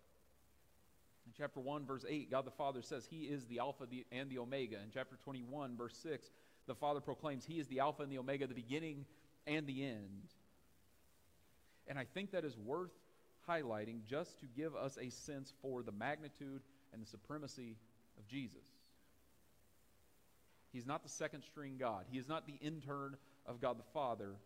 In 1.26 1.32
chapter 1.36 1.60
1, 1.60 1.84
verse 1.84 2.04
8, 2.08 2.30
God 2.30 2.46
the 2.46 2.50
Father 2.50 2.82
says 2.82 3.06
He 3.08 3.24
is 3.24 3.46
the 3.46 3.58
Alpha 3.58 3.84
and 4.10 4.30
the 4.30 4.38
Omega. 4.38 4.76
In 4.76 4.90
chapter 4.92 5.16
21, 5.22 5.76
verse 5.76 5.96
6, 6.02 6.30
the 6.66 6.74
Father 6.74 7.00
proclaims 7.00 7.44
He 7.44 7.60
is 7.60 7.68
the 7.68 7.80
Alpha 7.80 8.02
and 8.02 8.10
the 8.10 8.18
Omega, 8.18 8.46
the 8.46 8.54
beginning 8.54 9.04
and 9.46 9.66
the 9.66 9.84
end. 9.84 10.32
And 11.86 11.98
I 11.98 12.04
think 12.04 12.32
that 12.32 12.44
is 12.44 12.56
worth 12.56 12.92
highlighting 13.48 14.04
just 14.04 14.38
to 14.40 14.46
give 14.46 14.76
us 14.76 14.98
a 15.00 15.10
sense 15.10 15.52
for 15.62 15.82
the 15.82 15.92
magnitude 15.92 16.60
and 16.92 17.02
the 17.02 17.06
supremacy 17.06 17.76
of 18.18 18.26
Jesus. 18.26 18.64
He's 20.72 20.86
not 20.86 21.02
the 21.02 21.08
second 21.08 21.42
string 21.42 21.76
God, 21.78 22.04
He 22.10 22.18
is 22.18 22.28
not 22.28 22.46
the 22.46 22.58
intern 22.60 23.16
of 23.46 23.60
God 23.60 23.78
the 23.78 23.90
Father. 23.94 24.36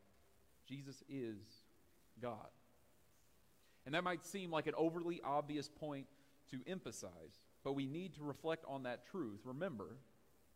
Jesus 0.69 1.03
is 1.09 1.39
God. 2.21 2.37
And 3.85 3.95
that 3.95 4.05
might 4.05 4.25
seem 4.25 4.51
like 4.51 4.69
an 4.69 4.75
overly 4.77 5.21
obvious 5.25 5.69
point 5.69 6.07
to 6.53 6.61
emphasize, 6.69 7.41
but 7.65 7.73
we 7.73 7.87
need 7.87 8.15
to 8.15 8.23
reflect 8.23 8.65
on 8.69 8.85
that 8.85 9.07
truth. 9.11 9.41
Remember, 9.45 9.97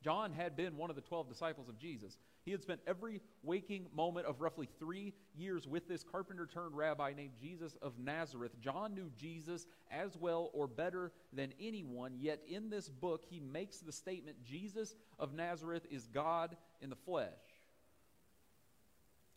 John 0.06 0.32
had 0.32 0.54
been 0.54 0.76
one 0.76 0.88
of 0.88 0.94
the 0.94 1.02
12 1.02 1.28
disciples 1.28 1.68
of 1.68 1.80
Jesus. 1.80 2.16
He 2.44 2.52
had 2.52 2.62
spent 2.62 2.78
every 2.86 3.20
waking 3.42 3.88
moment 3.92 4.26
of 4.26 4.40
roughly 4.40 4.68
three 4.78 5.14
years 5.34 5.66
with 5.66 5.88
this 5.88 6.04
carpenter 6.04 6.46
turned 6.46 6.76
rabbi 6.76 7.12
named 7.12 7.32
Jesus 7.40 7.76
of 7.82 7.98
Nazareth. 7.98 8.52
John 8.60 8.94
knew 8.94 9.10
Jesus 9.16 9.66
as 9.90 10.16
well 10.16 10.50
or 10.52 10.68
better 10.68 11.10
than 11.32 11.52
anyone, 11.58 12.12
yet 12.20 12.40
in 12.46 12.70
this 12.70 12.88
book 12.88 13.24
he 13.28 13.40
makes 13.40 13.78
the 13.78 13.90
statement 13.90 14.44
Jesus 14.44 14.94
of 15.18 15.34
Nazareth 15.34 15.84
is 15.90 16.06
God 16.06 16.56
in 16.80 16.88
the 16.88 16.94
flesh. 16.94 17.32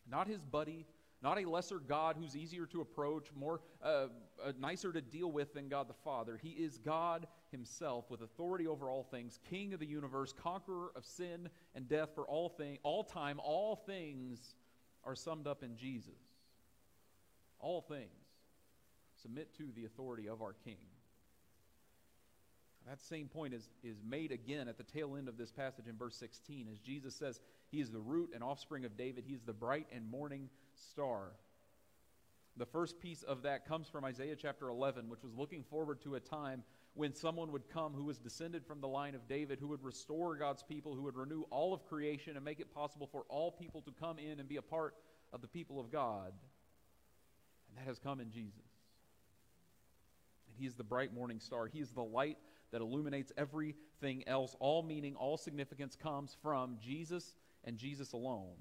Not 0.08 0.28
his 0.28 0.40
buddy, 0.40 0.86
not 1.22 1.38
a 1.38 1.48
lesser 1.48 1.78
God 1.78 2.16
who's 2.18 2.34
easier 2.34 2.66
to 2.66 2.80
approach, 2.80 3.28
more 3.34 3.60
uh, 3.82 4.06
uh, 4.44 4.52
nicer 4.58 4.92
to 4.92 5.00
deal 5.00 5.30
with 5.30 5.52
than 5.52 5.68
God 5.68 5.88
the 5.88 5.94
Father. 6.04 6.38
He 6.42 6.50
is 6.50 6.78
God 6.78 7.26
Himself, 7.50 8.10
with 8.10 8.22
authority 8.22 8.66
over 8.66 8.88
all 8.88 9.04
things, 9.04 9.38
King 9.50 9.74
of 9.74 9.80
the 9.80 9.86
universe, 9.86 10.32
conqueror 10.32 10.92
of 10.96 11.04
sin 11.04 11.50
and 11.74 11.88
death 11.88 12.10
for 12.14 12.24
all 12.24 12.48
thing, 12.48 12.78
all 12.82 13.04
time. 13.04 13.38
All 13.42 13.76
things 13.76 14.54
are 15.04 15.14
summed 15.14 15.46
up 15.46 15.62
in 15.62 15.76
Jesus. 15.76 16.20
All 17.58 17.82
things 17.82 18.08
submit 19.20 19.54
to 19.58 19.64
the 19.74 19.84
authority 19.84 20.28
of 20.28 20.40
our 20.40 20.54
King. 20.64 20.78
That 22.88 23.00
same 23.02 23.28
point 23.28 23.52
is, 23.52 23.68
is 23.84 23.98
made 24.08 24.32
again 24.32 24.66
at 24.66 24.78
the 24.78 24.84
tail 24.84 25.16
end 25.16 25.28
of 25.28 25.36
this 25.36 25.52
passage 25.52 25.86
in 25.86 25.96
verse 25.96 26.16
16 26.16 26.66
as 26.72 26.78
Jesus 26.78 27.14
says, 27.14 27.40
He 27.70 27.80
is 27.80 27.90
the 27.90 28.00
root 28.00 28.30
and 28.34 28.42
offspring 28.42 28.86
of 28.86 28.96
David. 28.96 29.24
He 29.26 29.34
is 29.34 29.42
the 29.42 29.52
bright 29.52 29.86
and 29.94 30.10
morning 30.10 30.48
star. 30.90 31.32
The 32.56 32.66
first 32.66 33.00
piece 33.00 33.22
of 33.22 33.42
that 33.42 33.66
comes 33.66 33.88
from 33.88 34.04
Isaiah 34.04 34.36
chapter 34.36 34.68
11, 34.68 35.08
which 35.08 35.22
was 35.22 35.34
looking 35.34 35.62
forward 35.62 36.02
to 36.02 36.16
a 36.16 36.20
time 36.20 36.62
when 36.94 37.14
someone 37.14 37.52
would 37.52 37.68
come 37.68 37.94
who 37.94 38.04
was 38.04 38.18
descended 38.18 38.66
from 38.66 38.80
the 38.80 38.88
line 38.88 39.14
of 39.14 39.28
David, 39.28 39.58
who 39.60 39.68
would 39.68 39.82
restore 39.82 40.36
God's 40.36 40.62
people, 40.62 40.94
who 40.94 41.02
would 41.02 41.16
renew 41.16 41.42
all 41.50 41.72
of 41.72 41.86
creation 41.86 42.36
and 42.36 42.44
make 42.44 42.60
it 42.60 42.74
possible 42.74 43.06
for 43.06 43.24
all 43.28 43.52
people 43.52 43.80
to 43.82 43.92
come 43.92 44.18
in 44.18 44.40
and 44.40 44.48
be 44.48 44.56
a 44.56 44.62
part 44.62 44.94
of 45.32 45.40
the 45.40 45.48
people 45.48 45.78
of 45.78 45.90
God. 45.90 46.32
And 47.68 47.78
that 47.78 47.86
has 47.86 47.98
come 47.98 48.20
in 48.20 48.30
Jesus. 48.30 48.66
And 50.48 50.56
He 50.58 50.66
is 50.66 50.74
the 50.74 50.84
bright 50.84 51.14
morning 51.14 51.38
star. 51.38 51.66
He 51.66 51.78
is 51.78 51.90
the 51.90 52.02
light 52.02 52.38
that 52.72 52.80
illuminates 52.80 53.32
everything 53.36 54.24
else. 54.26 54.56
All 54.58 54.82
meaning, 54.82 55.14
all 55.14 55.36
significance 55.36 55.96
comes 55.96 56.36
from 56.42 56.78
Jesus 56.80 57.36
and 57.64 57.76
Jesus 57.78 58.12
alone. 58.12 58.56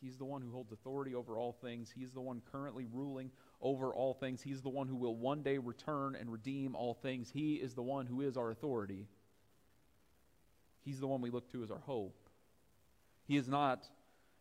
He's 0.00 0.18
the 0.18 0.24
one 0.24 0.42
who 0.42 0.50
holds 0.50 0.72
authority 0.72 1.14
over 1.14 1.38
all 1.38 1.52
things. 1.52 1.90
He's 1.94 2.12
the 2.12 2.20
one 2.20 2.42
currently 2.52 2.86
ruling 2.92 3.30
over 3.60 3.94
all 3.94 4.14
things. 4.14 4.42
He's 4.42 4.62
the 4.62 4.68
one 4.68 4.88
who 4.88 4.96
will 4.96 5.16
one 5.16 5.42
day 5.42 5.58
return 5.58 6.14
and 6.14 6.30
redeem 6.30 6.76
all 6.76 6.94
things. 6.94 7.30
He 7.32 7.54
is 7.54 7.74
the 7.74 7.82
one 7.82 8.06
who 8.06 8.20
is 8.20 8.36
our 8.36 8.50
authority. 8.50 9.06
He's 10.84 11.00
the 11.00 11.06
one 11.06 11.20
we 11.20 11.30
look 11.30 11.50
to 11.52 11.62
as 11.62 11.70
our 11.70 11.80
hope. 11.80 12.28
He 13.24 13.36
is 13.36 13.48
not 13.48 13.88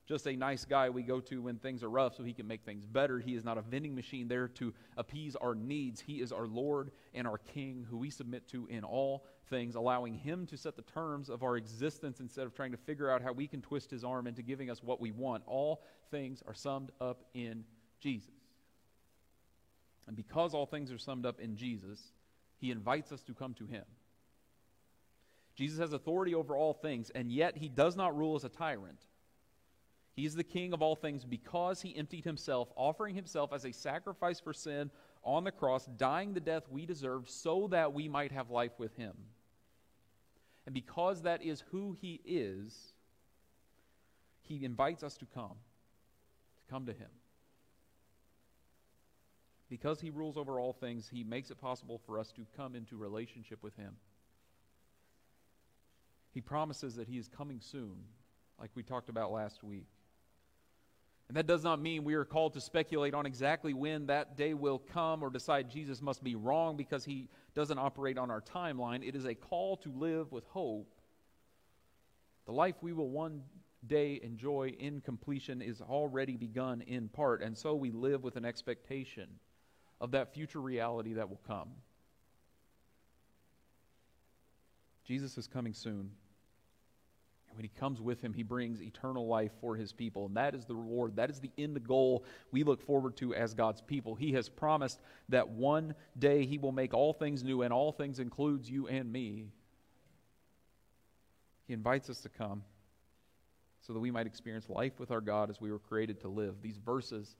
just 0.05 0.27
a 0.27 0.35
nice 0.35 0.65
guy 0.65 0.89
we 0.89 1.01
go 1.01 1.19
to 1.19 1.41
when 1.41 1.57
things 1.57 1.83
are 1.83 1.89
rough 1.89 2.15
so 2.15 2.23
he 2.23 2.33
can 2.33 2.47
make 2.47 2.63
things 2.63 2.85
better. 2.85 3.19
He 3.19 3.33
is 3.33 3.43
not 3.43 3.57
a 3.57 3.61
vending 3.61 3.95
machine 3.95 4.27
there 4.27 4.47
to 4.49 4.73
appease 4.97 5.35
our 5.35 5.55
needs. 5.55 6.01
He 6.01 6.21
is 6.21 6.31
our 6.31 6.45
Lord 6.45 6.91
and 7.13 7.25
our 7.25 7.39
King 7.39 7.87
who 7.89 7.97
we 7.97 8.11
submit 8.11 8.47
to 8.49 8.67
in 8.67 8.83
all 8.83 9.25
things, 9.49 9.75
allowing 9.75 10.15
him 10.15 10.45
to 10.47 10.57
set 10.57 10.75
the 10.75 10.81
terms 10.81 11.29
of 11.29 11.43
our 11.43 11.57
existence 11.57 12.19
instead 12.19 12.45
of 12.45 12.53
trying 12.53 12.71
to 12.71 12.77
figure 12.77 13.09
out 13.09 13.21
how 13.21 13.31
we 13.31 13.47
can 13.47 13.61
twist 13.61 13.91
his 13.91 14.03
arm 14.03 14.27
into 14.27 14.41
giving 14.41 14.69
us 14.69 14.83
what 14.83 14.99
we 14.99 15.11
want. 15.11 15.43
All 15.45 15.83
things 16.11 16.43
are 16.47 16.53
summed 16.53 16.91
up 16.99 17.23
in 17.33 17.63
Jesus. 17.99 18.29
And 20.07 20.15
because 20.15 20.53
all 20.53 20.65
things 20.65 20.91
are 20.91 20.97
summed 20.97 21.25
up 21.25 21.39
in 21.39 21.55
Jesus, 21.55 21.99
he 22.57 22.71
invites 22.71 23.11
us 23.11 23.23
to 23.23 23.33
come 23.33 23.53
to 23.55 23.65
him. 23.65 23.83
Jesus 25.55 25.79
has 25.79 25.93
authority 25.93 26.35
over 26.35 26.55
all 26.55 26.73
things, 26.73 27.09
and 27.11 27.31
yet 27.31 27.57
he 27.57 27.69
does 27.69 27.95
not 27.95 28.15
rule 28.15 28.35
as 28.35 28.43
a 28.43 28.49
tyrant. 28.49 28.99
He 30.15 30.25
is 30.25 30.35
the 30.35 30.43
king 30.43 30.73
of 30.73 30.81
all 30.81 30.95
things 30.95 31.25
because 31.25 31.81
he 31.81 31.95
emptied 31.95 32.23
himself, 32.23 32.69
offering 32.75 33.15
himself 33.15 33.51
as 33.51 33.65
a 33.65 33.71
sacrifice 33.71 34.39
for 34.39 34.53
sin 34.53 34.91
on 35.23 35.43
the 35.43 35.51
cross, 35.51 35.85
dying 35.97 36.33
the 36.33 36.39
death 36.39 36.63
we 36.69 36.85
deserved 36.85 37.29
so 37.29 37.67
that 37.71 37.93
we 37.93 38.07
might 38.07 38.31
have 38.31 38.49
life 38.49 38.71
with 38.77 38.95
him. 38.95 39.13
And 40.65 40.73
because 40.73 41.21
that 41.23 41.43
is 41.43 41.63
who 41.71 41.95
he 41.99 42.21
is, 42.25 42.93
he 44.41 44.63
invites 44.65 45.03
us 45.03 45.15
to 45.17 45.25
come, 45.25 45.55
to 46.57 46.71
come 46.71 46.85
to 46.85 46.93
him. 46.93 47.09
Because 49.69 49.99
he 49.99 50.09
rules 50.09 50.37
over 50.37 50.59
all 50.59 50.73
things, 50.73 51.09
he 51.11 51.23
makes 51.23 51.49
it 51.49 51.59
possible 51.59 51.99
for 52.05 52.19
us 52.19 52.31
to 52.33 52.45
come 52.55 52.75
into 52.75 52.97
relationship 52.97 53.63
with 53.63 53.75
him. 53.75 53.95
He 56.31 56.41
promises 56.41 56.95
that 56.95 57.07
he 57.07 57.17
is 57.17 57.27
coming 57.27 57.59
soon, 57.61 57.95
like 58.59 58.69
we 58.75 58.83
talked 58.83 59.09
about 59.09 59.31
last 59.31 59.63
week. 59.63 59.87
And 61.27 61.37
that 61.37 61.47
does 61.47 61.63
not 61.63 61.81
mean 61.81 62.03
we 62.03 62.13
are 62.13 62.25
called 62.25 62.53
to 62.53 62.61
speculate 62.61 63.15
on 63.15 63.25
exactly 63.25 63.73
when 63.73 64.05
that 64.07 64.37
day 64.37 64.53
will 64.53 64.77
come 64.77 65.23
or 65.23 65.31
decide 65.31 65.69
Jesus 65.71 66.01
must 66.01 66.23
be 66.23 66.35
wrong 66.35 66.77
because 66.77 67.03
he 67.03 67.29
doesn't 67.55 67.79
operate 67.79 68.17
on 68.17 68.29
our 68.29 68.41
timeline. 68.41 69.07
It 69.07 69.15
is 69.15 69.25
a 69.25 69.33
call 69.33 69.77
to 69.77 69.89
live 69.91 70.31
with 70.31 70.45
hope. 70.47 70.93
The 72.45 72.51
life 72.51 72.75
we 72.81 72.93
will 72.93 73.09
one 73.09 73.41
day 73.87 74.19
enjoy 74.21 74.75
in 74.79 75.01
completion 75.01 75.61
is 75.61 75.81
already 75.81 76.35
begun 76.37 76.81
in 76.81 77.07
part, 77.07 77.41
and 77.41 77.57
so 77.57 77.75
we 77.75 77.91
live 77.91 78.23
with 78.23 78.35
an 78.35 78.45
expectation 78.45 79.27
of 80.01 80.11
that 80.11 80.33
future 80.33 80.59
reality 80.59 81.13
that 81.13 81.29
will 81.29 81.41
come. 81.47 81.69
Jesus 85.05 85.37
is 85.37 85.47
coming 85.47 85.73
soon. 85.73 86.11
When 87.55 87.63
he 87.63 87.71
comes 87.79 88.01
with 88.01 88.21
him, 88.21 88.33
he 88.33 88.43
brings 88.43 88.81
eternal 88.81 89.27
life 89.27 89.51
for 89.61 89.75
his 89.75 89.91
people. 89.91 90.25
And 90.25 90.37
that 90.37 90.55
is 90.55 90.65
the 90.65 90.75
reward. 90.75 91.15
That 91.15 91.29
is 91.29 91.39
the 91.39 91.51
end 91.57 91.83
goal 91.87 92.25
we 92.51 92.63
look 92.63 92.81
forward 92.81 93.15
to 93.17 93.33
as 93.33 93.53
God's 93.53 93.81
people. 93.81 94.15
He 94.15 94.33
has 94.33 94.49
promised 94.49 95.01
that 95.29 95.49
one 95.49 95.95
day 96.17 96.45
he 96.45 96.57
will 96.57 96.71
make 96.71 96.93
all 96.93 97.13
things 97.13 97.43
new, 97.43 97.61
and 97.61 97.73
all 97.73 97.91
things 97.91 98.19
includes 98.19 98.69
you 98.69 98.87
and 98.87 99.11
me. 99.11 99.47
He 101.67 101.73
invites 101.73 102.09
us 102.09 102.21
to 102.21 102.29
come 102.29 102.63
so 103.81 103.93
that 103.93 103.99
we 103.99 104.11
might 104.11 104.27
experience 104.27 104.69
life 104.69 104.99
with 104.99 105.11
our 105.11 105.21
God 105.21 105.49
as 105.49 105.61
we 105.61 105.71
were 105.71 105.79
created 105.79 106.19
to 106.21 106.27
live. 106.27 106.55
These 106.61 106.77
verses 106.77 107.35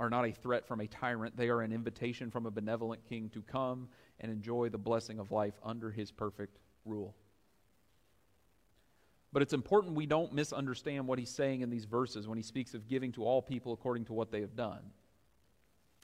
are 0.00 0.10
not 0.10 0.26
a 0.26 0.32
threat 0.32 0.66
from 0.66 0.80
a 0.80 0.86
tyrant, 0.86 1.36
they 1.36 1.48
are 1.48 1.62
an 1.62 1.72
invitation 1.72 2.30
from 2.30 2.46
a 2.46 2.50
benevolent 2.50 3.04
king 3.08 3.30
to 3.30 3.42
come 3.42 3.88
and 4.20 4.30
enjoy 4.30 4.68
the 4.68 4.78
blessing 4.78 5.18
of 5.18 5.32
life 5.32 5.54
under 5.64 5.90
his 5.90 6.10
perfect 6.12 6.58
rule. 6.84 7.14
But 9.32 9.42
it's 9.42 9.52
important 9.52 9.94
we 9.94 10.06
don't 10.06 10.32
misunderstand 10.32 11.06
what 11.06 11.18
he's 11.18 11.30
saying 11.30 11.60
in 11.60 11.70
these 11.70 11.84
verses 11.84 12.26
when 12.26 12.38
he 12.38 12.42
speaks 12.42 12.74
of 12.74 12.88
giving 12.88 13.12
to 13.12 13.24
all 13.24 13.42
people 13.42 13.72
according 13.72 14.06
to 14.06 14.12
what 14.12 14.30
they 14.30 14.40
have 14.40 14.56
done. 14.56 14.80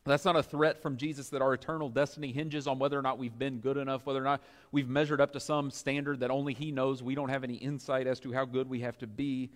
That's 0.05 0.27
not 0.27 0.37
a 0.37 0.43
threat 0.43 0.83
from 0.83 0.99
Jesus 0.99 1.31
that 1.31 1.41
our 1.41 1.55
eternal 1.55 1.89
destiny 1.89 2.31
hinges 2.31 2.67
on 2.67 2.79
whether 2.79 2.99
or 2.99 3.03
not 3.03 3.19
we've 3.19 3.39
been 3.39 3.61
good 3.61 3.79
enough, 3.79 4.05
whether 4.05 4.21
or 4.21 4.25
not 4.25 4.43
we've 4.71 4.89
measured 4.89 5.21
up 5.21 5.33
to 5.33 5.41
some 5.41 5.71
standard 5.71 6.21
that 6.21 6.31
only 6.31 6.53
He 6.53 6.71
knows. 6.71 7.03
We 7.03 7.15
don't 7.15 7.31
have 7.31 7.43
any 7.43 7.55
insight 7.55 8.07
as 8.07 8.21
to 8.21 8.33
how 8.33 8.45
good 8.45 8.69
we 8.69 8.81
have 8.81 8.99
to 8.99 9.07
be. 9.07 9.51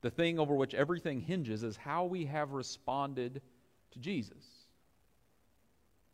The 0.00 0.10
thing 0.10 0.40
over 0.40 0.56
which 0.56 0.74
everything 0.74 1.20
hinges 1.20 1.62
is 1.62 1.76
how 1.76 2.06
we 2.06 2.24
have 2.24 2.50
responded 2.50 3.42
to 3.92 3.98
Jesus. 4.00 4.44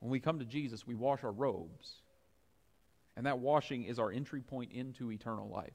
When 0.00 0.10
we 0.10 0.20
come 0.20 0.38
to 0.38 0.44
Jesus, 0.44 0.86
we 0.86 0.94
wash 0.94 1.24
our 1.24 1.32
robes. 1.32 2.02
And 3.16 3.24
that 3.24 3.38
washing 3.38 3.84
is 3.84 3.98
our 3.98 4.12
entry 4.12 4.42
point 4.42 4.72
into 4.72 5.10
eternal 5.10 5.48
life. 5.48 5.72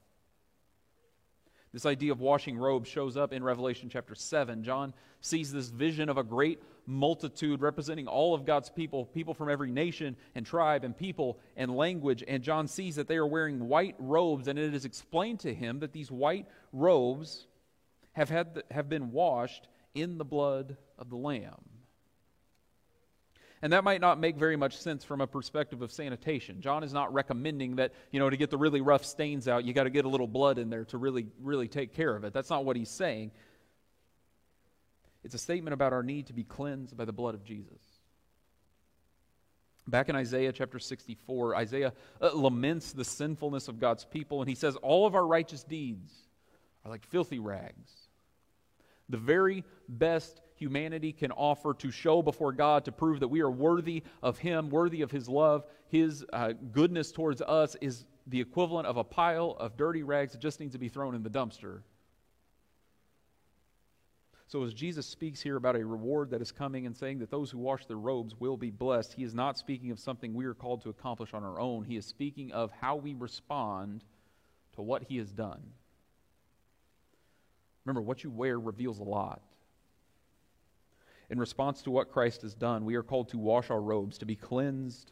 This 1.74 1.88
idea 1.88 2.12
of 2.12 2.22
washing 2.22 2.56
robes 2.56 2.88
shows 2.88 3.18
up 3.18 3.34
in 3.34 3.44
Revelation 3.44 3.90
chapter 3.90 4.14
7. 4.14 4.64
John 4.64 4.94
sees 5.22 5.52
this 5.52 5.70
vision 5.70 6.08
of 6.08 6.20
a 6.20 6.24
great 6.24 6.62
multitude 6.86 7.62
representing 7.62 8.08
all 8.08 8.36
of 8.36 8.46
God's 8.46 8.70
people, 8.70 9.06
people 9.06 9.34
from 9.34 9.50
every 9.50 9.72
nation 9.72 10.16
and 10.36 10.46
tribe 10.46 10.84
and 10.84 10.96
people 10.96 11.40
and 11.58 11.76
language. 11.76 12.24
And 12.28 12.44
John 12.44 12.68
sees 12.68 12.96
that 12.98 13.08
they 13.08 13.16
are 13.16 13.26
wearing 13.26 13.68
white 13.68 13.96
robes, 13.98 14.48
and 14.48 14.60
it 14.60 14.76
is 14.76 14.86
explained 14.86 15.40
to 15.42 15.54
him 15.54 15.80
that 15.80 15.94
these 15.94 16.12
white 16.12 16.46
robes 16.72 17.48
have, 18.12 18.30
had 18.30 18.62
have 18.70 18.88
been 18.88 19.12
washed 19.12 19.68
in 19.96 20.20
the 20.20 20.26
blood 20.26 20.78
of 21.00 21.10
the 21.10 21.16
Lamb. 21.16 21.73
And 23.64 23.72
that 23.72 23.86
might 23.86 24.02
not 24.02 24.20
make 24.20 24.36
very 24.36 24.58
much 24.58 24.76
sense 24.76 25.06
from 25.06 25.22
a 25.22 25.26
perspective 25.26 25.82
of 25.82 25.90
sanitation. 25.90 26.60
John 26.60 26.84
is 26.84 26.92
not 26.92 27.14
recommending 27.14 27.78
that, 27.78 27.94
you 28.12 28.20
know, 28.20 28.30
to 28.30 28.36
get 28.36 28.50
the 28.50 28.58
really 28.58 28.82
rough 28.82 29.06
stains 29.06 29.48
out, 29.48 29.64
you 29.64 29.72
got 29.72 29.86
to 29.86 29.90
get 29.90 30.04
a 30.04 30.10
little 30.10 30.28
blood 30.28 30.58
in 30.58 30.70
there 30.70 30.84
to 30.84 30.98
really, 30.98 31.28
really 31.42 31.70
take 31.70 31.94
care 31.94 32.14
of 32.14 32.26
it. 32.26 32.34
That's 32.34 32.50
not 32.50 32.66
what 32.66 32.76
he's 32.76 32.90
saying. 32.90 33.32
It's 35.24 35.34
a 35.34 35.38
statement 35.38 35.74
about 35.74 35.94
our 35.94 36.04
need 36.04 36.28
to 36.28 36.34
be 36.34 36.44
cleansed 36.44 36.98
by 36.98 37.06
the 37.06 37.14
blood 37.14 37.36
of 37.36 37.46
Jesus. 37.46 37.80
Back 39.88 40.10
in 40.10 40.18
Isaiah 40.18 40.52
chapter 40.52 40.78
64, 40.78 41.56
Isaiah 41.56 41.94
uh, 42.22 42.34
laments 42.34 42.92
the 42.92 43.06
sinfulness 43.06 43.70
of 43.70 43.80
God's 43.80 44.04
people, 44.04 44.42
and 44.42 44.50
he 44.50 44.56
says, 44.56 44.76
All 44.76 45.08
of 45.08 45.16
our 45.16 45.26
righteous 45.26 45.64
deeds 45.64 46.12
are 46.84 46.92
like 46.92 47.06
filthy 47.06 47.40
rags. 47.40 47.94
The 49.08 49.18
very 49.18 49.64
best 49.88 50.42
humanity 50.64 51.12
can 51.12 51.32
offer 51.32 51.74
to 51.74 51.92
show 51.92 52.22
before 52.22 52.54
God 52.54 52.86
to 52.86 52.92
prove 52.92 53.20
that 53.20 53.28
we 53.28 53.42
are 53.42 53.52
worthy 53.52 54.04
of 54.22 54.38
Him, 54.38 54.70
worthy 54.70 55.02
of 55.02 55.12
His 55.12 55.28
love, 55.28 55.66
His 55.90 56.26
uh, 56.32 56.54
goodness 56.72 57.12
towards 57.12 57.42
us 57.42 57.76
is 57.82 58.06
the 58.28 58.40
equivalent 58.40 58.88
of 58.88 58.96
a 58.96 59.04
pile 59.04 59.58
of 59.60 59.76
dirty 59.76 60.04
rags 60.04 60.32
that 60.32 60.40
just 60.40 60.62
needs 60.62 60.72
to 60.72 60.80
be 60.80 60.88
thrown 60.88 61.16
in 61.16 61.24
the 61.24 61.30
dumpster. 61.30 61.82
So, 64.48 64.64
as 64.64 64.74
Jesus 64.74 65.06
speaks 65.06 65.42
here 65.42 65.58
about 65.58 65.76
a 65.76 65.86
reward 65.86 66.30
that 66.30 66.42
is 66.42 66.52
coming 66.52 66.86
and 66.86 66.96
saying 66.96 67.20
that 67.20 67.32
those 67.32 67.52
who 67.52 67.58
wash 67.58 67.86
their 67.86 67.98
robes 67.98 68.40
will 68.40 68.56
be 68.56 68.70
blessed, 68.70 69.14
he 69.14 69.24
is 69.24 69.34
not 69.34 69.58
speaking 69.58 69.92
of 69.92 70.00
something 70.00 70.34
we 70.34 70.46
are 70.46 70.54
called 70.54 70.84
to 70.84 70.90
accomplish 70.90 71.34
on 71.34 71.44
our 71.44 71.60
own. 71.60 71.84
He 71.84 71.98
is 71.98 72.06
speaking 72.06 72.52
of 72.52 72.72
how 72.72 72.96
we 72.96 73.16
respond 73.16 74.04
to 74.76 74.82
what 74.82 75.04
he 75.04 75.18
has 75.18 75.32
done. 75.32 75.62
Remember, 77.84 78.02
what 78.02 78.24
you 78.24 78.30
wear 78.30 78.60
reveals 78.60 79.00
a 79.00 79.04
lot. 79.04 79.42
In 81.30 81.40
response 81.40 81.82
to 81.84 81.92
what 81.92 82.12
Christ 82.12 82.42
has 82.42 82.54
done, 82.54 82.86
we 82.86 82.96
are 82.96 83.04
called 83.04 83.30
to 83.30 83.38
wash 83.38 83.70
our 83.70 83.82
robes, 83.82 84.18
to 84.20 84.26
be 84.26 84.36
cleansed 84.36 85.12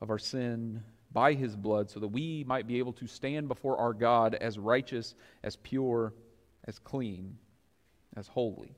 of 0.00 0.10
our 0.10 0.18
sin 0.18 0.82
by 1.12 1.32
his 1.32 1.56
blood, 1.56 1.90
so 1.90 2.00
that 2.00 2.08
we 2.08 2.44
might 2.44 2.66
be 2.66 2.78
able 2.78 2.92
to 2.94 3.06
stand 3.06 3.48
before 3.48 3.78
our 3.78 3.94
God 3.94 4.34
as 4.34 4.58
righteous, 4.58 5.14
as 5.42 5.56
pure, 5.56 6.12
as 6.64 6.78
clean, 6.78 7.38
as 8.16 8.28
holy. 8.28 8.76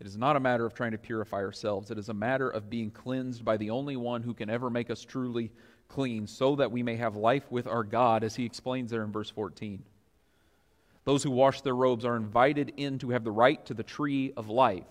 It 0.00 0.06
is 0.06 0.16
not 0.16 0.36
a 0.36 0.40
matter 0.40 0.66
of 0.66 0.74
trying 0.74 0.92
to 0.92 0.98
purify 0.98 1.38
ourselves. 1.38 1.90
It 1.90 1.98
is 1.98 2.08
a 2.08 2.14
matter 2.14 2.48
of 2.48 2.70
being 2.70 2.90
cleansed 2.90 3.44
by 3.44 3.56
the 3.56 3.70
only 3.70 3.96
one 3.96 4.22
who 4.22 4.34
can 4.34 4.50
ever 4.50 4.70
make 4.70 4.90
us 4.90 5.02
truly 5.02 5.50
clean, 5.88 6.26
so 6.26 6.56
that 6.56 6.72
we 6.72 6.82
may 6.82 6.96
have 6.96 7.16
life 7.16 7.50
with 7.50 7.66
our 7.66 7.84
God, 7.84 8.24
as 8.24 8.36
he 8.36 8.44
explains 8.44 8.90
there 8.90 9.04
in 9.04 9.12
verse 9.12 9.30
14. 9.30 9.82
Those 11.04 11.22
who 11.22 11.30
wash 11.30 11.60
their 11.60 11.76
robes 11.76 12.04
are 12.04 12.16
invited 12.16 12.72
in 12.76 12.98
to 13.00 13.10
have 13.10 13.24
the 13.24 13.30
right 13.30 13.64
to 13.66 13.74
the 13.74 13.82
tree 13.82 14.32
of 14.36 14.48
life. 14.48 14.84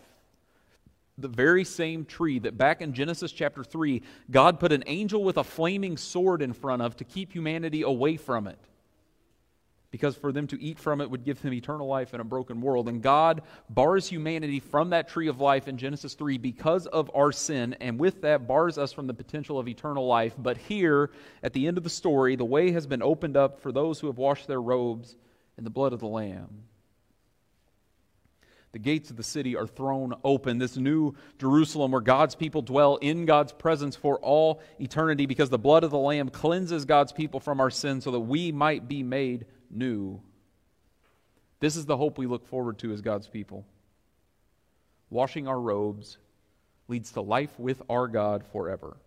The 1.18 1.28
very 1.28 1.64
same 1.64 2.06
tree 2.06 2.40
that 2.40 2.58
back 2.58 2.82
in 2.82 2.94
Genesis 2.94 3.32
chapter 3.32 3.64
3, 3.64 4.02
God 4.32 4.60
put 4.60 4.72
an 4.72 4.84
angel 4.88 5.24
with 5.24 5.38
a 5.38 5.44
flaming 5.44 5.98
sword 5.98 6.42
in 6.42 6.54
front 6.54 6.82
of 6.82 6.96
to 6.98 7.04
keep 7.04 7.34
humanity 7.34 7.82
away 7.84 8.18
from 8.18 8.48
it. 8.48 8.60
Because 9.92 10.16
for 10.16 10.32
them 10.32 10.48
to 10.48 10.60
eat 10.60 10.80
from 10.80 11.02
it 11.02 11.12
would 11.12 11.24
give 11.24 11.40
them 11.44 11.54
eternal 11.54 11.86
life 11.86 12.16
in 12.16 12.20
a 12.20 12.24
broken 12.24 12.62
world. 12.62 12.90
And 12.90 13.00
God 13.00 13.44
bars 13.70 14.08
humanity 14.08 14.60
from 14.60 14.90
that 14.90 15.08
tree 15.08 15.28
of 15.28 15.40
life 15.40 15.68
in 15.68 15.78
Genesis 15.78 16.16
3 16.16 16.40
because 16.40 16.88
of 16.88 17.12
our 17.14 17.32
sin, 17.32 17.76
and 17.80 18.00
with 18.00 18.24
that 18.24 18.48
bars 18.48 18.80
us 18.80 18.92
from 18.92 19.06
the 19.06 19.14
potential 19.14 19.60
of 19.60 19.68
eternal 19.68 20.08
life. 20.08 20.34
But 20.36 20.58
here, 20.58 21.12
at 21.44 21.54
the 21.54 21.68
end 21.68 21.78
of 21.78 21.84
the 21.84 21.92
story, 21.92 22.36
the 22.36 22.44
way 22.44 22.72
has 22.72 22.88
been 22.88 23.04
opened 23.04 23.38
up 23.38 23.60
for 23.60 23.72
those 23.72 24.00
who 24.00 24.08
have 24.08 24.18
washed 24.18 24.48
their 24.48 24.62
robes 24.62 25.16
in 25.58 25.64
the 25.64 25.70
blood 25.70 25.94
of 25.94 26.00
the 26.00 26.08
Lamb. 26.08 26.64
The 28.74 28.80
gates 28.80 29.12
of 29.12 29.18
the 29.18 29.24
city 29.24 29.56
are 29.56 29.68
thrown 29.68 30.16
open. 30.24 30.58
This 30.58 30.78
new 30.78 31.14
Jerusalem 31.38 31.92
where 31.92 32.02
God's 32.02 32.34
people 32.34 32.64
dwell 32.64 32.96
in 32.98 33.26
God's 33.26 33.54
presence 33.54 33.96
for 33.96 34.18
all 34.20 34.62
eternity 34.80 35.28
because 35.28 35.52
the 35.52 35.60
blood 35.60 35.84
of 35.84 35.92
the 35.92 35.98
Lamb 36.00 36.30
cleanses 36.30 36.84
God's 36.84 37.12
people 37.12 37.40
from 37.40 37.62
our 37.62 37.70
sins 37.70 38.04
so 38.04 38.12
that 38.12 38.20
we 38.20 38.52
might 38.52 38.88
be 38.88 39.04
made 39.04 39.46
new. 39.70 40.20
This 41.60 41.76
is 41.76 41.86
the 41.86 41.98
hope 41.98 42.18
we 42.18 42.26
look 42.26 42.48
forward 42.48 42.80
to 42.80 42.92
as 42.92 43.02
God's 43.02 43.28
people. 43.28 43.64
Washing 45.12 45.48
our 45.48 45.60
robes 45.60 46.18
leads 46.88 47.12
to 47.12 47.22
life 47.22 47.60
with 47.60 47.80
our 47.90 48.08
God 48.08 48.44
forever. 48.52 48.98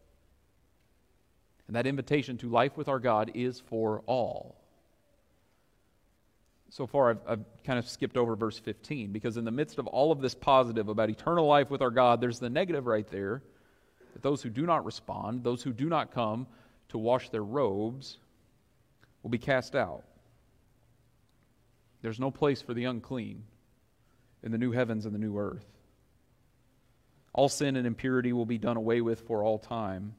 And 1.67 1.75
that 1.75 1.89
invitation 1.89 2.39
to 2.39 2.49
life 2.49 2.77
with 2.77 2.87
our 2.89 3.01
God 3.01 3.33
is 3.35 3.59
for 3.59 4.05
all 4.07 4.66
so 6.71 6.87
far 6.87 7.11
I've, 7.11 7.21
I've, 7.27 7.45
kind 7.65 7.79
of 7.79 7.89
skipped 7.89 8.17
over 8.17 8.37
verse 8.37 8.59
15 8.59 9.13
because 9.13 9.37
in 9.37 9.45
the 9.45 9.51
midst 9.51 9.79
of 9.79 9.87
all 9.87 10.13
of 10.13 10.21
this 10.21 10.35
positive 10.35 10.89
about 10.89 11.11
eternal 11.11 11.47
life 11.47 11.71
with 11.71 11.83
our 11.83 11.91
God, 11.91 12.21
there's 12.21 12.39
the 12.39 12.51
negative 12.51 12.87
right 12.87 13.07
there 13.09 13.43
that 14.13 14.23
those 14.23 14.43
who 14.43 14.51
do 14.51 14.67
not 14.67 14.85
respond, 14.85 15.43
those 15.45 15.63
who 15.63 15.73
do 15.73 15.89
not 15.89 16.13
come 16.13 16.47
to 16.89 16.99
wash 16.99 17.29
their 17.31 17.43
robes, 17.43 18.19
will 19.23 19.31
be 19.31 19.39
cast 19.39 19.75
out. 19.75 20.05
There's 22.03 22.21
no 22.21 22.31
place 22.31 22.63
for 22.63 22.73
the 22.73 22.85
unclean 22.85 23.43
in 24.43 24.53
the 24.53 24.59
new 24.59 24.71
heavens 24.71 25.07
and 25.07 25.15
the 25.15 25.19
new 25.19 25.39
earth. 25.39 25.67
All 27.33 27.49
sin 27.49 27.77
and 27.77 27.87
impurity 27.87 28.33
will 28.33 28.47
be 28.47 28.59
done 28.59 28.77
away 28.77 29.01
with 29.01 29.21
for 29.27 29.43
all 29.43 29.59
time. 29.59 30.15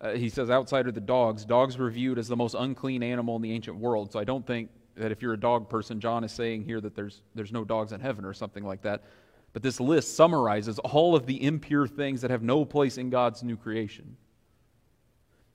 Uh, 0.00 0.12
he 0.12 0.28
says, 0.28 0.50
outside 0.50 0.86
are 0.86 0.92
the 0.92 1.00
dogs. 1.00 1.44
Dogs 1.44 1.76
were 1.76 1.90
viewed 1.90 2.18
as 2.18 2.28
the 2.28 2.36
most 2.36 2.54
unclean 2.56 3.02
animal 3.02 3.36
in 3.36 3.42
the 3.42 3.52
ancient 3.52 3.76
world. 3.76 4.12
So 4.12 4.20
I 4.20 4.24
don't 4.24 4.46
think 4.46 4.70
that 4.96 5.12
if 5.12 5.22
you're 5.22 5.34
a 5.34 5.40
dog 5.40 5.68
person, 5.68 6.00
John 6.00 6.24
is 6.24 6.32
saying 6.32 6.64
here 6.64 6.80
that 6.80 6.94
there's, 6.94 7.22
there's 7.34 7.52
no 7.52 7.64
dogs 7.64 7.92
in 7.92 8.00
heaven 8.00 8.24
or 8.24 8.32
something 8.32 8.64
like 8.64 8.82
that. 8.82 9.04
But 9.52 9.62
this 9.62 9.80
list 9.80 10.16
summarizes 10.16 10.78
all 10.78 11.14
of 11.14 11.26
the 11.26 11.42
impure 11.42 11.86
things 11.86 12.20
that 12.20 12.30
have 12.30 12.42
no 12.42 12.64
place 12.64 12.98
in 12.98 13.10
God's 13.10 13.42
new 13.42 13.56
creation. 13.56 14.16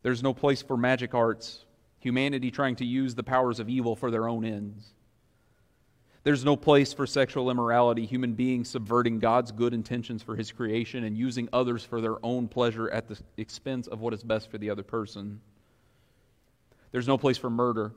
There's 0.03 0.23
no 0.23 0.33
place 0.33 0.61
for 0.61 0.77
magic 0.77 1.13
arts, 1.13 1.65
humanity 1.99 2.49
trying 2.49 2.75
to 2.77 2.85
use 2.85 3.13
the 3.13 3.23
powers 3.23 3.59
of 3.59 3.69
evil 3.69 3.95
for 3.95 4.09
their 4.09 4.27
own 4.27 4.43
ends. 4.43 4.93
There's 6.23 6.45
no 6.45 6.55
place 6.55 6.93
for 6.93 7.07
sexual 7.07 7.49
immorality, 7.49 8.05
human 8.05 8.33
beings 8.33 8.69
subverting 8.69 9.19
God's 9.19 9.51
good 9.51 9.73
intentions 9.73 10.21
for 10.21 10.35
his 10.35 10.51
creation 10.51 11.03
and 11.03 11.17
using 11.17 11.49
others 11.51 11.83
for 11.83 11.99
their 11.99 12.23
own 12.23 12.47
pleasure 12.47 12.89
at 12.91 13.07
the 13.07 13.19
expense 13.37 13.87
of 13.87 14.01
what 14.01 14.13
is 14.13 14.23
best 14.23 14.51
for 14.51 14.59
the 14.59 14.69
other 14.69 14.83
person. 14.83 15.41
There's 16.91 17.07
no 17.07 17.17
place 17.17 17.37
for 17.37 17.49
murder, 17.49 17.93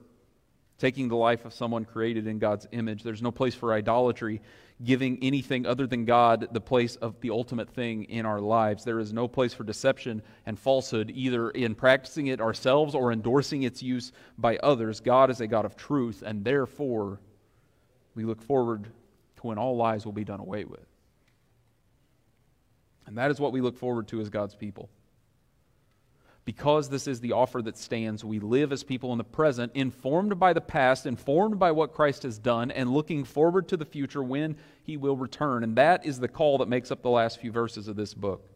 taking 0.79 1.09
the 1.09 1.17
life 1.17 1.45
of 1.45 1.55
someone 1.55 1.85
created 1.85 2.27
in 2.27 2.39
God's 2.39 2.67
image. 2.73 3.03
There's 3.03 3.23
no 3.23 3.31
place 3.31 3.55
for 3.55 3.73
idolatry, 3.73 4.41
giving 4.83 5.19
anything 5.23 5.67
other 5.67 5.87
than 5.87 6.05
God 6.05 6.49
the 6.53 6.61
place 6.61 6.97
of 6.97 7.21
the 7.21 7.31
ultimate 7.31 7.71
thing 7.71 8.05
in 8.05 8.27
our 8.27 8.41
lives. 8.41 8.85
There 8.85 8.99
is 8.99 9.13
no 9.13 9.29
place 9.29 9.55
for 9.55 9.65
deception 9.65 10.23
and 10.47 10.59
falsehood, 10.59 11.13
either 11.15 11.51
in 11.51 11.75
practicing 11.75 12.27
it 12.27 12.41
ourselves 12.41 12.95
or 12.95 13.13
endorsing 13.13 13.63
its 13.63 13.83
use 13.83 14.13
by 14.37 14.57
others. 14.59 15.01
God 15.01 15.31
is 15.31 15.41
a 15.41 15.47
God 15.47 15.65
of 15.65 15.77
truth, 15.77 16.23
and 16.27 16.45
therefore, 16.45 17.21
we 18.15 18.25
look 18.25 18.43
forward 18.43 18.85
to 19.37 19.47
when 19.47 19.59
all 19.59 19.77
lies 19.77 20.05
will 20.05 20.13
be 20.13 20.25
done 20.25 20.41
away 20.41 20.65
with. 20.65 20.87
And 23.07 23.19
that 23.19 23.31
is 23.31 23.39
what 23.39 23.53
we 23.53 23.61
look 23.61 23.77
forward 23.77 24.09
to 24.09 24.21
as 24.21 24.29
God's 24.29 24.55
people. 24.55 24.89
Because 26.45 26.91
this 26.91 27.09
is 27.09 27.21
the 27.21 27.33
offer 27.33 27.63
that 27.63 27.79
stands, 27.79 28.23
we 28.23 28.39
live 28.39 28.71
as 28.71 28.83
people 28.83 29.13
in 29.13 29.19
the 29.19 29.25
present, 29.25 29.73
informed 29.75 30.39
by 30.39 30.53
the 30.53 30.61
past, 30.61 31.07
informed 31.07 31.59
by 31.59 31.73
what 31.73 31.95
Christ 31.95 32.23
has 32.25 32.39
done, 32.39 32.71
and 32.71 32.93
looking 32.93 33.25
forward 33.25 33.69
to 33.69 33.79
the 33.79 33.87
future 33.87 34.23
when 34.23 34.57
he 34.83 34.99
will 34.99 35.17
return. 35.17 35.65
And 35.65 35.77
that 35.77 36.05
is 36.05 36.21
the 36.21 36.29
call 36.29 36.59
that 36.59 36.69
makes 36.69 36.91
up 36.91 37.03
the 37.03 37.09
last 37.09 37.41
few 37.41 37.51
verses 37.51 37.89
of 37.89 37.97
this 37.97 38.13
book. 38.13 38.47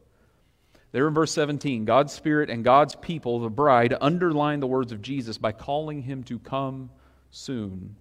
There 0.93 1.09
in 1.09 1.15
verse 1.15 1.33
17, 1.33 1.87
God's 1.87 2.13
Spirit 2.13 2.51
and 2.51 2.63
God's 2.63 2.95
people, 2.95 3.41
the 3.41 3.51
bride, 3.51 3.95
underline 4.01 4.61
the 4.61 4.67
words 4.67 4.93
of 4.93 5.01
Jesus 5.03 5.39
by 5.39 5.53
calling 5.53 6.03
him 6.03 6.23
to 6.25 6.39
come 6.39 6.91
soon. 7.31 7.97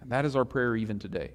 And 0.00 0.10
that 0.12 0.24
is 0.24 0.36
our 0.36 0.44
prayer 0.44 0.76
even 0.76 0.98
today. 0.98 1.32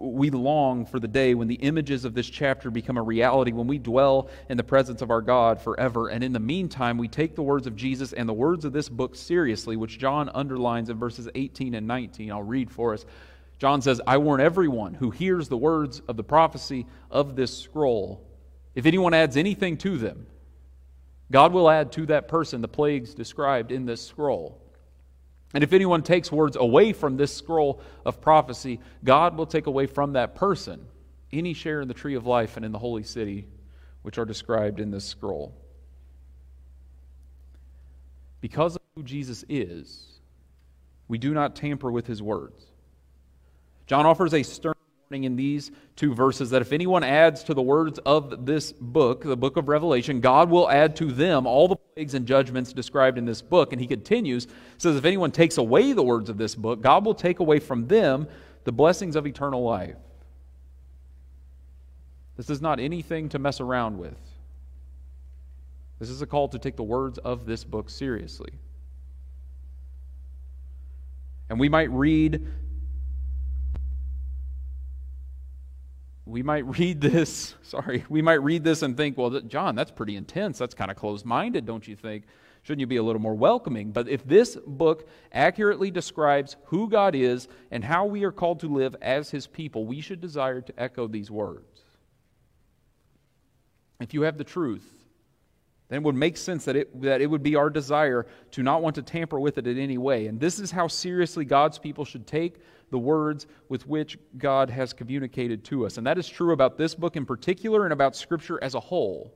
We 0.00 0.30
long 0.30 0.86
for 0.86 0.98
the 0.98 1.08
day 1.08 1.34
when 1.34 1.48
the 1.48 1.54
images 1.56 2.04
of 2.04 2.14
this 2.14 2.28
chapter 2.28 2.70
become 2.70 2.96
a 2.96 3.02
reality, 3.02 3.52
when 3.52 3.66
we 3.66 3.78
dwell 3.78 4.28
in 4.48 4.56
the 4.56 4.64
presence 4.64 5.02
of 5.02 5.10
our 5.10 5.20
God 5.20 5.60
forever. 5.60 6.08
And 6.08 6.24
in 6.24 6.32
the 6.32 6.40
meantime, 6.40 6.98
we 6.98 7.08
take 7.08 7.34
the 7.34 7.42
words 7.42 7.66
of 7.66 7.76
Jesus 7.76 8.12
and 8.12 8.28
the 8.28 8.34
words 8.34 8.64
of 8.64 8.72
this 8.72 8.88
book 8.88 9.14
seriously, 9.14 9.76
which 9.76 9.98
John 9.98 10.30
underlines 10.34 10.90
in 10.90 10.98
verses 10.98 11.28
18 11.34 11.74
and 11.74 11.86
19. 11.86 12.32
I'll 12.32 12.42
read 12.42 12.70
for 12.70 12.94
us. 12.94 13.04
John 13.58 13.80
says, 13.82 14.00
I 14.06 14.18
warn 14.18 14.40
everyone 14.40 14.94
who 14.94 15.10
hears 15.10 15.48
the 15.48 15.56
words 15.56 16.02
of 16.08 16.16
the 16.16 16.24
prophecy 16.24 16.86
of 17.10 17.36
this 17.36 17.56
scroll. 17.56 18.26
If 18.74 18.86
anyone 18.86 19.14
adds 19.14 19.36
anything 19.36 19.76
to 19.78 19.96
them, 19.96 20.26
God 21.30 21.52
will 21.52 21.70
add 21.70 21.92
to 21.92 22.06
that 22.06 22.28
person 22.28 22.60
the 22.60 22.68
plagues 22.68 23.14
described 23.14 23.70
in 23.70 23.86
this 23.86 24.04
scroll. 24.04 24.60
And 25.54 25.62
if 25.62 25.72
anyone 25.72 26.02
takes 26.02 26.32
words 26.32 26.56
away 26.56 26.92
from 26.92 27.16
this 27.16 27.34
scroll 27.34 27.80
of 28.04 28.20
prophecy, 28.20 28.80
God 29.04 29.36
will 29.36 29.46
take 29.46 29.66
away 29.66 29.86
from 29.86 30.14
that 30.14 30.34
person 30.34 30.84
any 31.32 31.54
share 31.54 31.80
in 31.80 31.88
the 31.88 31.94
tree 31.94 32.16
of 32.16 32.26
life 32.26 32.56
and 32.56 32.66
in 32.66 32.72
the 32.72 32.78
holy 32.78 33.04
city, 33.04 33.46
which 34.02 34.18
are 34.18 34.24
described 34.24 34.80
in 34.80 34.90
this 34.90 35.04
scroll. 35.04 35.54
Because 38.40 38.76
of 38.76 38.82
who 38.94 39.02
Jesus 39.02 39.44
is, 39.48 40.20
we 41.08 41.18
do 41.18 41.32
not 41.32 41.56
tamper 41.56 41.90
with 41.90 42.06
his 42.06 42.20
words. 42.20 42.66
John 43.86 44.06
offers 44.06 44.34
a 44.34 44.42
stern 44.42 44.74
in 45.22 45.36
these 45.36 45.70
two 45.94 46.12
verses 46.12 46.50
that 46.50 46.60
if 46.60 46.72
anyone 46.72 47.04
adds 47.04 47.44
to 47.44 47.54
the 47.54 47.62
words 47.62 48.00
of 48.00 48.44
this 48.44 48.72
book, 48.72 49.22
the 49.22 49.36
book 49.36 49.56
of 49.56 49.68
Revelation, 49.68 50.20
God 50.20 50.50
will 50.50 50.68
add 50.68 50.96
to 50.96 51.12
them 51.12 51.46
all 51.46 51.68
the 51.68 51.76
plagues 51.76 52.14
and 52.14 52.26
judgments 52.26 52.72
described 52.72 53.16
in 53.18 53.24
this 53.24 53.40
book. 53.40 53.72
And 53.72 53.80
he 53.80 53.86
continues, 53.86 54.48
says, 54.78 54.96
if 54.96 55.04
anyone 55.04 55.30
takes 55.30 55.58
away 55.58 55.92
the 55.92 56.02
words 56.02 56.28
of 56.28 56.36
this 56.36 56.56
book, 56.56 56.80
God 56.80 57.06
will 57.06 57.14
take 57.14 57.38
away 57.38 57.60
from 57.60 57.86
them 57.86 58.26
the 58.64 58.72
blessings 58.72 59.14
of 59.14 59.24
eternal 59.24 59.62
life. 59.62 59.94
This 62.36 62.50
is 62.50 62.60
not 62.60 62.80
anything 62.80 63.28
to 63.28 63.38
mess 63.38 63.60
around 63.60 63.96
with. 63.96 64.18
This 66.00 66.10
is 66.10 66.20
a 66.22 66.26
call 66.26 66.48
to 66.48 66.58
take 66.58 66.74
the 66.74 66.82
words 66.82 67.18
of 67.18 67.46
this 67.46 67.62
book 67.62 67.88
seriously. 67.88 68.50
And 71.48 71.60
we 71.60 71.68
might 71.68 71.90
read 71.90 72.46
we 76.26 76.42
might 76.42 76.66
read 76.78 77.00
this, 77.00 77.54
sorry, 77.62 78.04
we 78.08 78.22
might 78.22 78.42
read 78.42 78.64
this 78.64 78.82
and 78.82 78.96
think, 78.96 79.18
well, 79.18 79.40
John, 79.40 79.74
that's 79.74 79.90
pretty 79.90 80.16
intense. 80.16 80.58
That's 80.58 80.74
kind 80.74 80.90
of 80.90 80.96
closed 80.96 81.24
minded, 81.24 81.66
don't 81.66 81.86
you 81.86 81.96
think? 81.96 82.24
Shouldn't 82.62 82.80
you 82.80 82.86
be 82.86 82.96
a 82.96 83.02
little 83.02 83.20
more 83.20 83.34
welcoming? 83.34 83.92
But 83.92 84.08
if 84.08 84.26
this 84.26 84.56
book 84.66 85.06
accurately 85.32 85.90
describes 85.90 86.56
who 86.64 86.88
God 86.88 87.14
is 87.14 87.46
and 87.70 87.84
how 87.84 88.06
we 88.06 88.24
are 88.24 88.32
called 88.32 88.60
to 88.60 88.68
live 88.68 88.96
as 89.02 89.30
his 89.30 89.46
people, 89.46 89.84
we 89.84 90.00
should 90.00 90.22
desire 90.22 90.62
to 90.62 90.80
echo 90.80 91.06
these 91.06 91.30
words. 91.30 91.82
If 94.00 94.14
you 94.14 94.22
have 94.22 94.38
the 94.38 94.44
truth, 94.44 95.03
then 95.88 95.98
it 95.98 96.02
would 96.02 96.14
make 96.14 96.36
sense 96.36 96.64
that 96.64 96.76
it, 96.76 97.02
that 97.02 97.20
it 97.20 97.26
would 97.26 97.42
be 97.42 97.56
our 97.56 97.68
desire 97.68 98.26
to 98.52 98.62
not 98.62 98.82
want 98.82 98.94
to 98.94 99.02
tamper 99.02 99.38
with 99.38 99.58
it 99.58 99.66
in 99.66 99.78
any 99.78 99.98
way. 99.98 100.26
And 100.26 100.40
this 100.40 100.58
is 100.58 100.70
how 100.70 100.88
seriously 100.88 101.44
God's 101.44 101.78
people 101.78 102.04
should 102.04 102.26
take 102.26 102.56
the 102.90 102.98
words 102.98 103.46
with 103.68 103.86
which 103.86 104.18
God 104.38 104.70
has 104.70 104.92
communicated 104.92 105.64
to 105.64 105.84
us. 105.84 105.98
And 105.98 106.06
that 106.06 106.16
is 106.16 106.28
true 106.28 106.52
about 106.52 106.78
this 106.78 106.94
book 106.94 107.16
in 107.16 107.26
particular 107.26 107.84
and 107.84 107.92
about 107.92 108.16
Scripture 108.16 108.62
as 108.62 108.74
a 108.74 108.80
whole. 108.80 109.34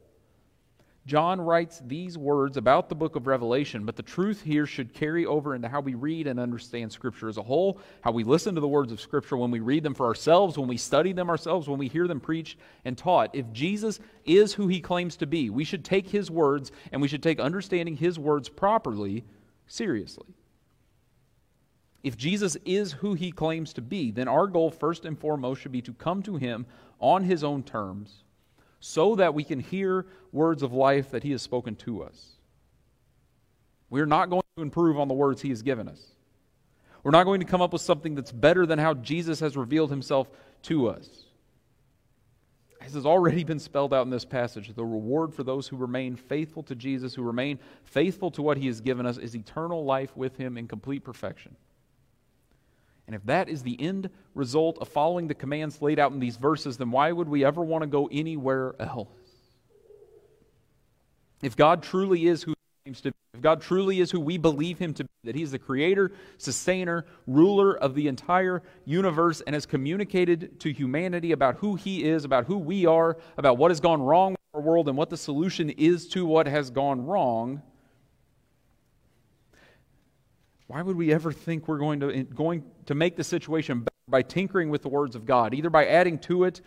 John 1.09 1.41
writes 1.41 1.81
these 1.87 2.19
words 2.19 2.59
about 2.59 2.91
the 2.91 2.95
book 2.95 3.17
of 3.17 3.27
Revelation, 3.27 3.87
but 3.87 3.97
the 3.97 4.03
truth 4.03 4.43
here 4.43 4.67
should 4.67 4.93
carry 4.93 5.25
over 5.25 5.55
into 5.55 5.67
how 5.67 5.81
we 5.81 5.95
read 5.95 6.27
and 6.27 6.39
understand 6.39 6.93
Scripture 6.93 7.31
as 7.31 7.39
a 7.39 7.43
whole, 7.43 7.81
how 8.03 8.11
we 8.11 8.25
listen 8.25 8.55
to 8.55 8.61
the 8.61 8.69
words 8.69 8.93
of 8.93 9.01
Scripture 9.01 9.39
when 9.39 9.51
we 9.51 9.61
read 9.61 9.83
them 9.83 9.95
for 9.95 10.05
ourselves, 10.05 10.59
when 10.59 10.69
we 10.69 10.77
study 10.77 11.15
them 11.15 11.31
ourselves, 11.31 11.67
when 11.67 11.79
we 11.79 11.89
hear 11.89 12.07
them 12.07 12.21
preached 12.21 12.59
and 12.85 12.99
taught. 12.99 13.35
If 13.35 13.51
Jesus 13.55 14.01
is 14.27 14.53
who 14.53 14.69
he 14.69 14.83
claims 14.83 15.17
to 15.17 15.27
be, 15.27 15.49
we 15.49 15.65
should 15.65 15.83
take 15.83 16.11
his 16.11 16.31
words 16.31 16.73
and 16.93 17.01
we 17.01 17.09
should 17.09 17.23
take 17.23 17.41
understanding 17.41 17.97
his 17.97 18.19
words 18.19 18.51
properly 18.51 19.25
seriously. 19.67 20.35
If 22.03 22.19
Jesus 22.19 22.59
is 22.67 22.93
who 22.93 23.15
he 23.15 23.33
claims 23.33 23.73
to 23.73 23.81
be, 23.81 24.11
then 24.11 24.29
our 24.29 24.47
goal, 24.47 24.71
first 24.71 25.07
and 25.07 25.19
foremost, 25.19 25.63
should 25.63 25.73
be 25.73 25.81
to 25.83 25.95
come 25.95 26.23
to 26.25 26.37
him 26.37 26.67
on 27.01 27.25
his 27.25 27.43
own 27.43 27.63
terms 27.63 28.25
so 28.81 29.17
that 29.17 29.35
we 29.35 29.45
can 29.45 29.61
hear 29.61 30.07
words 30.33 30.63
of 30.63 30.73
life 30.73 31.11
that 31.11 31.23
He 31.23 31.33
has 31.33 31.43
spoken 31.43 31.75
to 31.77 32.03
us. 32.03 32.33
We're 33.91 34.07
not 34.07 34.31
going 34.31 34.43
to 34.57 34.63
improve 34.63 34.99
on 34.99 35.09
the 35.09 35.15
words 35.15 35.43
He 35.43 35.49
has 35.51 35.63
given 35.63 35.89
us. 35.89 36.01
We're 37.03 37.13
not 37.13 37.25
going 37.25 37.41
to 37.41 37.47
come 37.47 37.63
up 37.63 37.73
with 37.73 37.83
something 37.83 38.15
that's 38.15 38.33
better 38.33 38.67
than 38.67 38.79
how 38.79 38.95
Jesus 38.95 39.41
has 39.41 39.57
revealed 39.57 39.91
Himself 39.91 40.29
to 40.65 40.89
us. 40.89 41.09
As 42.81 42.95
has 42.95 43.07
already 43.07 43.45
been 43.45 43.59
spelled 43.59 43.93
out 43.93 44.05
in 44.05 44.11
this 44.11 44.25
passage, 44.25 44.73
the 44.75 44.85
reward 44.85 45.35
for 45.35 45.43
those 45.43 45.69
who 45.69 45.77
remain 45.77 46.17
faithful 46.17 46.63
to 46.65 46.75
Jesus, 46.75 47.15
who 47.15 47.23
remain 47.23 47.59
faithful 47.85 48.31
to 48.33 48.43
what 48.43 48.57
He 48.57 48.67
has 48.67 48.81
given 48.81 49.07
us, 49.07 49.19
is 49.19 49.35
eternal 49.35 49.85
life 49.85 50.17
with 50.17 50.37
Him 50.37 50.57
in 50.57 50.69
complete 50.69 51.05
perfection. 51.05 51.57
And 53.09 53.15
if 53.15 53.25
that 53.25 53.49
is 53.49 53.63
the 53.63 53.81
end 53.81 54.11
result 54.35 54.77
of 54.83 54.89
following 54.89 55.29
the 55.29 55.35
commands 55.35 55.81
laid 55.81 55.99
out 55.99 56.13
in 56.13 56.21
these 56.21 56.37
verses, 56.37 56.77
then 56.77 56.91
why 56.91 57.11
would 57.11 57.27
we 57.27 57.43
ever 57.43 57.65
want 57.65 57.81
to 57.81 57.87
go 57.87 58.07
anywhere 58.13 58.75
else? 58.79 59.09
If 61.41 61.57
God 61.57 61.83
truly 61.83 62.27
is 62.27 62.43
who 62.43 62.51
he 62.51 62.85
claims 62.85 63.01
to 63.01 63.11
be, 63.11 63.17
if 63.33 63.41
God 63.41 63.63
truly 63.63 64.01
is 64.01 64.11
who 64.11 64.21
we 64.21 64.37
believe 64.37 64.79
him 64.79 64.93
to 64.93 65.05
be, 65.05 65.11
that 65.25 65.35
he 65.35 65.43
is 65.43 65.53
the 65.53 65.59
creator, 65.59 66.13
sustainer, 66.37 67.07
ruler 67.27 67.79
of 67.79 67.95
the 67.95 68.09
entire 68.09 68.63
universe, 68.85 69.41
and 69.47 69.55
has 69.55 69.65
communicated 69.65 70.61
to 70.61 70.71
humanity 70.71 71.33
about 71.33 71.57
who 71.57 71.77
he 71.77 72.05
is, 72.05 72.27
about 72.27 72.45
who 72.45 72.59
we 72.59 72.85
are, 72.85 73.17
about 73.39 73.57
what 73.57 73.71
has 73.71 73.81
gone 73.81 74.03
wrong 74.03 74.33
with 74.33 74.41
our 74.53 74.61
world, 74.61 74.87
and 74.87 74.99
what 74.99 75.09
the 75.09 75.17
solution 75.17 75.71
is 75.71 76.09
to 76.09 76.27
what 76.27 76.47
has 76.47 76.69
gone 76.69 77.07
wrong, 77.07 77.63
why 80.69 80.81
would 80.81 80.97
we 80.97 81.13
ever 81.13 81.33
think 81.33 81.67
we're 81.67 81.79
going 81.79 82.01
to, 82.01 82.23
going 82.23 82.63
to 82.87 82.95
make 82.95 83.17
the 83.17 83.25
situation 83.25 83.81
better 83.81 83.91
by 84.09 84.23
tinkering 84.23 84.71
with 84.71 84.83
the 84.83 84.89
words 84.89 85.17
of 85.17 85.27
God, 85.27 85.53
either 85.53 85.71
by 85.71 85.87
adding 85.87 86.19
to 86.21 86.45
it, 86.45 86.61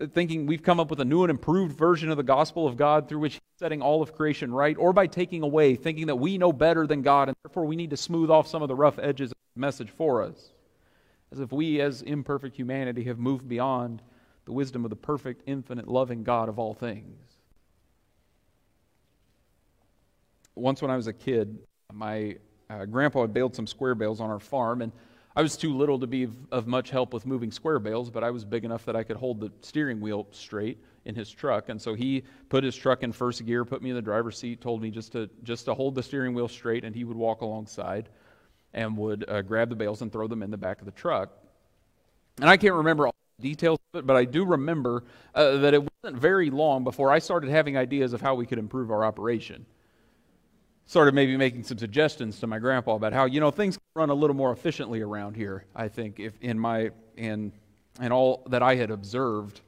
uh, 0.00 0.06
thinking 0.06 0.46
we've 0.46 0.62
come 0.62 0.80
up 0.80 0.90
with 0.90 1.00
a 1.00 1.04
new 1.04 1.22
and 1.22 1.30
improved 1.30 1.76
version 1.76 2.10
of 2.10 2.16
the 2.16 2.22
gospel 2.22 2.66
of 2.66 2.76
God 2.76 3.08
through 3.08 3.20
which 3.20 3.34
He's 3.34 3.40
setting 3.58 3.80
all 3.80 4.02
of 4.02 4.14
creation 4.14 4.52
right, 4.52 4.76
or 4.76 4.92
by 4.92 5.06
taking 5.06 5.42
away, 5.42 5.76
thinking 5.76 6.08
that 6.08 6.16
we 6.16 6.36
know 6.36 6.52
better 6.52 6.86
than 6.86 7.02
God 7.02 7.28
and 7.28 7.36
therefore 7.44 7.64
we 7.64 7.76
need 7.76 7.90
to 7.90 7.96
smooth 7.96 8.30
off 8.30 8.48
some 8.48 8.62
of 8.62 8.68
the 8.68 8.74
rough 8.74 8.98
edges 8.98 9.30
of 9.30 9.36
the 9.54 9.60
message 9.60 9.90
for 9.90 10.22
us? 10.22 10.52
as 11.32 11.40
if 11.40 11.50
we, 11.50 11.80
as 11.80 12.02
imperfect 12.02 12.54
humanity, 12.56 13.04
have 13.04 13.18
moved 13.18 13.48
beyond 13.48 14.02
the 14.44 14.52
wisdom 14.52 14.84
of 14.84 14.90
the 14.90 14.96
perfect, 14.96 15.42
infinite, 15.46 15.88
loving 15.88 16.22
God 16.22 16.48
of 16.48 16.58
all 16.58 16.74
things. 16.74 17.16
Once, 20.54 20.82
when 20.82 20.90
I 20.90 20.96
was 20.96 21.06
a 21.06 21.12
kid, 21.12 21.58
my 21.90 22.36
uh, 22.72 22.84
grandpa 22.86 23.22
had 23.22 23.34
baled 23.34 23.54
some 23.54 23.66
square 23.66 23.94
bales 23.94 24.20
on 24.20 24.30
our 24.30 24.40
farm, 24.40 24.82
and 24.82 24.92
I 25.34 25.42
was 25.42 25.56
too 25.56 25.74
little 25.76 25.98
to 25.98 26.06
be 26.06 26.24
of, 26.24 26.36
of 26.50 26.66
much 26.66 26.90
help 26.90 27.12
with 27.14 27.26
moving 27.26 27.50
square 27.50 27.78
bales, 27.78 28.10
but 28.10 28.22
I 28.22 28.30
was 28.30 28.44
big 28.44 28.64
enough 28.64 28.84
that 28.84 28.96
I 28.96 29.02
could 29.02 29.16
hold 29.16 29.40
the 29.40 29.50
steering 29.60 30.00
wheel 30.00 30.26
straight 30.30 30.78
in 31.04 31.14
his 31.14 31.30
truck. 31.30 31.68
And 31.68 31.80
so 31.80 31.94
he 31.94 32.22
put 32.48 32.62
his 32.64 32.76
truck 32.76 33.02
in 33.02 33.12
first 33.12 33.44
gear, 33.44 33.64
put 33.64 33.82
me 33.82 33.90
in 33.90 33.96
the 33.96 34.02
driver's 34.02 34.38
seat, 34.38 34.60
told 34.60 34.82
me 34.82 34.90
just 34.90 35.12
to 35.12 35.28
just 35.42 35.64
to 35.66 35.74
hold 35.74 35.94
the 35.94 36.02
steering 36.02 36.34
wheel 36.34 36.48
straight, 36.48 36.84
and 36.84 36.94
he 36.94 37.04
would 37.04 37.16
walk 37.16 37.40
alongside 37.40 38.08
and 38.74 38.96
would 38.96 39.28
uh, 39.28 39.42
grab 39.42 39.68
the 39.68 39.76
bales 39.76 40.02
and 40.02 40.12
throw 40.12 40.26
them 40.26 40.42
in 40.42 40.50
the 40.50 40.56
back 40.56 40.80
of 40.80 40.86
the 40.86 40.92
truck. 40.92 41.30
And 42.38 42.48
I 42.48 42.56
can't 42.56 42.74
remember 42.74 43.06
all 43.06 43.14
the 43.38 43.48
details 43.48 43.78
of 43.92 44.00
it, 44.00 44.06
but 44.06 44.16
I 44.16 44.24
do 44.24 44.44
remember 44.44 45.04
uh, 45.34 45.58
that 45.58 45.74
it 45.74 45.82
wasn't 46.02 46.20
very 46.20 46.50
long 46.50 46.84
before 46.84 47.10
I 47.10 47.18
started 47.18 47.50
having 47.50 47.76
ideas 47.76 48.12
of 48.12 48.20
how 48.20 48.34
we 48.34 48.46
could 48.46 48.58
improve 48.58 48.90
our 48.90 49.04
operation. 49.04 49.66
Started 50.86 51.14
maybe 51.14 51.36
making 51.36 51.64
some 51.64 51.78
suggestions 51.78 52.38
to 52.40 52.46
my 52.46 52.58
grandpa 52.58 52.94
about 52.94 53.12
how 53.12 53.24
you 53.24 53.40
know 53.40 53.50
things 53.50 53.78
run 53.94 54.10
a 54.10 54.14
little 54.14 54.36
more 54.36 54.52
efficiently 54.52 55.00
around 55.00 55.36
here. 55.36 55.64
I 55.74 55.88
think 55.88 56.20
if 56.20 56.34
in 56.40 56.58
my 56.58 56.90
in 57.16 57.52
and 58.00 58.12
all 58.12 58.42
that 58.48 58.62
I 58.62 58.74
had 58.74 58.90
observed. 58.90 59.60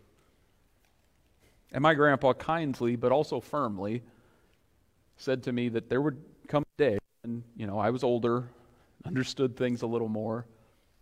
And 1.72 1.83
my 1.83 1.94
grandpa 1.94 2.33
kindly 2.35 2.96
but 2.96 3.12
also 3.12 3.40
firmly 3.40 4.03
said 5.16 5.44
to 5.44 5.53
me 5.53 5.68
that 5.70 5.88
there 5.88 6.00
would 6.00 6.22
come 6.48 6.62
a 6.62 6.83
day 6.83 6.98
and 7.22 7.42
you 7.57 7.66
know 7.66 7.79
I 7.79 7.90
was 7.90 8.05
older, 8.05 8.48
understood 9.07 9.57
things 9.57 9.83
a 9.83 9.87
little 9.87 10.09
more. 10.09 10.46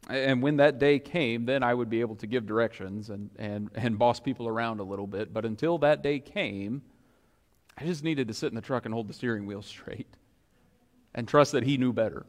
And 0.09 0.43
when 0.43 0.57
that 0.57 0.79
day 0.79 0.99
came, 0.99 1.45
then 1.45 1.63
I 1.63 1.73
would 1.73 1.89
be 1.89 2.01
able 2.01 2.17
to 2.17 2.27
give 2.27 2.45
directions 2.45 3.11
and, 3.11 3.31
and, 3.39 3.71
and 3.75 3.97
boss 3.99 4.19
people 4.19 4.49
around 4.49 4.81
a 4.81 4.83
little 4.83 5.07
bit. 5.07 5.33
But 5.33 5.45
until 5.45 5.79
that 5.79 6.03
day 6.03 6.19
came, 6.19 6.83
I 7.77 7.85
just 7.85 8.05
needed 8.05 8.29
to 8.29 8.35
sit 8.35 8.49
in 8.49 8.55
the 8.55 8.61
truck 8.61 8.85
and 8.85 8.95
hold 8.95 9.09
the 9.09 9.15
steering 9.15 9.47
wheel 9.47 9.63
straight 9.63 10.09
and 11.15 11.27
trust 11.27 11.53
that 11.53 11.65
He 11.65 11.77
knew 11.77 11.93
better. 11.93 12.27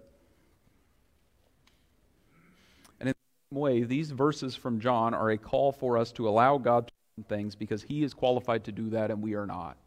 And 2.99 3.09
in 3.09 3.15
the 3.15 3.55
same 3.55 3.61
way, 3.61 3.83
these 3.83 4.11
verses 4.11 4.55
from 4.55 4.79
John 4.79 5.13
are 5.13 5.31
a 5.31 5.37
call 5.37 5.71
for 5.71 5.97
us 5.97 6.11
to 6.13 6.27
allow 6.27 6.57
God 6.57 6.87
to 6.87 6.93
do 7.17 7.25
things 7.27 7.55
because 7.55 7.83
He 7.83 8.03
is 8.03 8.13
qualified 8.13 8.63
to 8.65 8.71
do 8.71 8.89
that 8.91 9.11
and 9.11 9.21
we 9.21 9.35
are 9.35 9.45
not. 9.45 9.77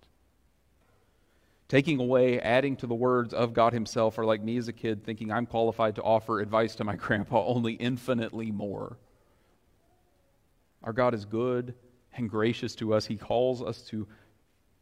Taking 1.69 1.99
away, 1.99 2.41
adding 2.41 2.77
to 2.77 2.87
the 2.87 2.95
words 2.95 3.35
of 3.35 3.53
God 3.53 3.73
Himself 3.73 4.19
are 4.19 4.25
like 4.25 4.43
me 4.43 4.57
as 4.57 4.69
a 4.69 4.73
kid 4.73 5.05
thinking 5.05 5.33
I'm 5.33 5.47
qualified 5.47 5.97
to 5.97 6.03
offer 6.03 6.41
advice 6.41 6.77
to 6.77 6.85
my 6.85 6.97
grandpa, 6.97 7.45
only 7.45 7.73
infinitely 7.75 8.53
more. 8.53 8.97
Our 10.85 10.93
God 10.93 11.15
is 11.15 11.25
good 11.25 11.75
and 12.17 12.31
gracious 12.31 12.77
to 12.77 12.95
us. 12.95 13.05
He 13.05 13.17
calls 13.17 13.63
us 13.63 13.83
to, 13.89 14.07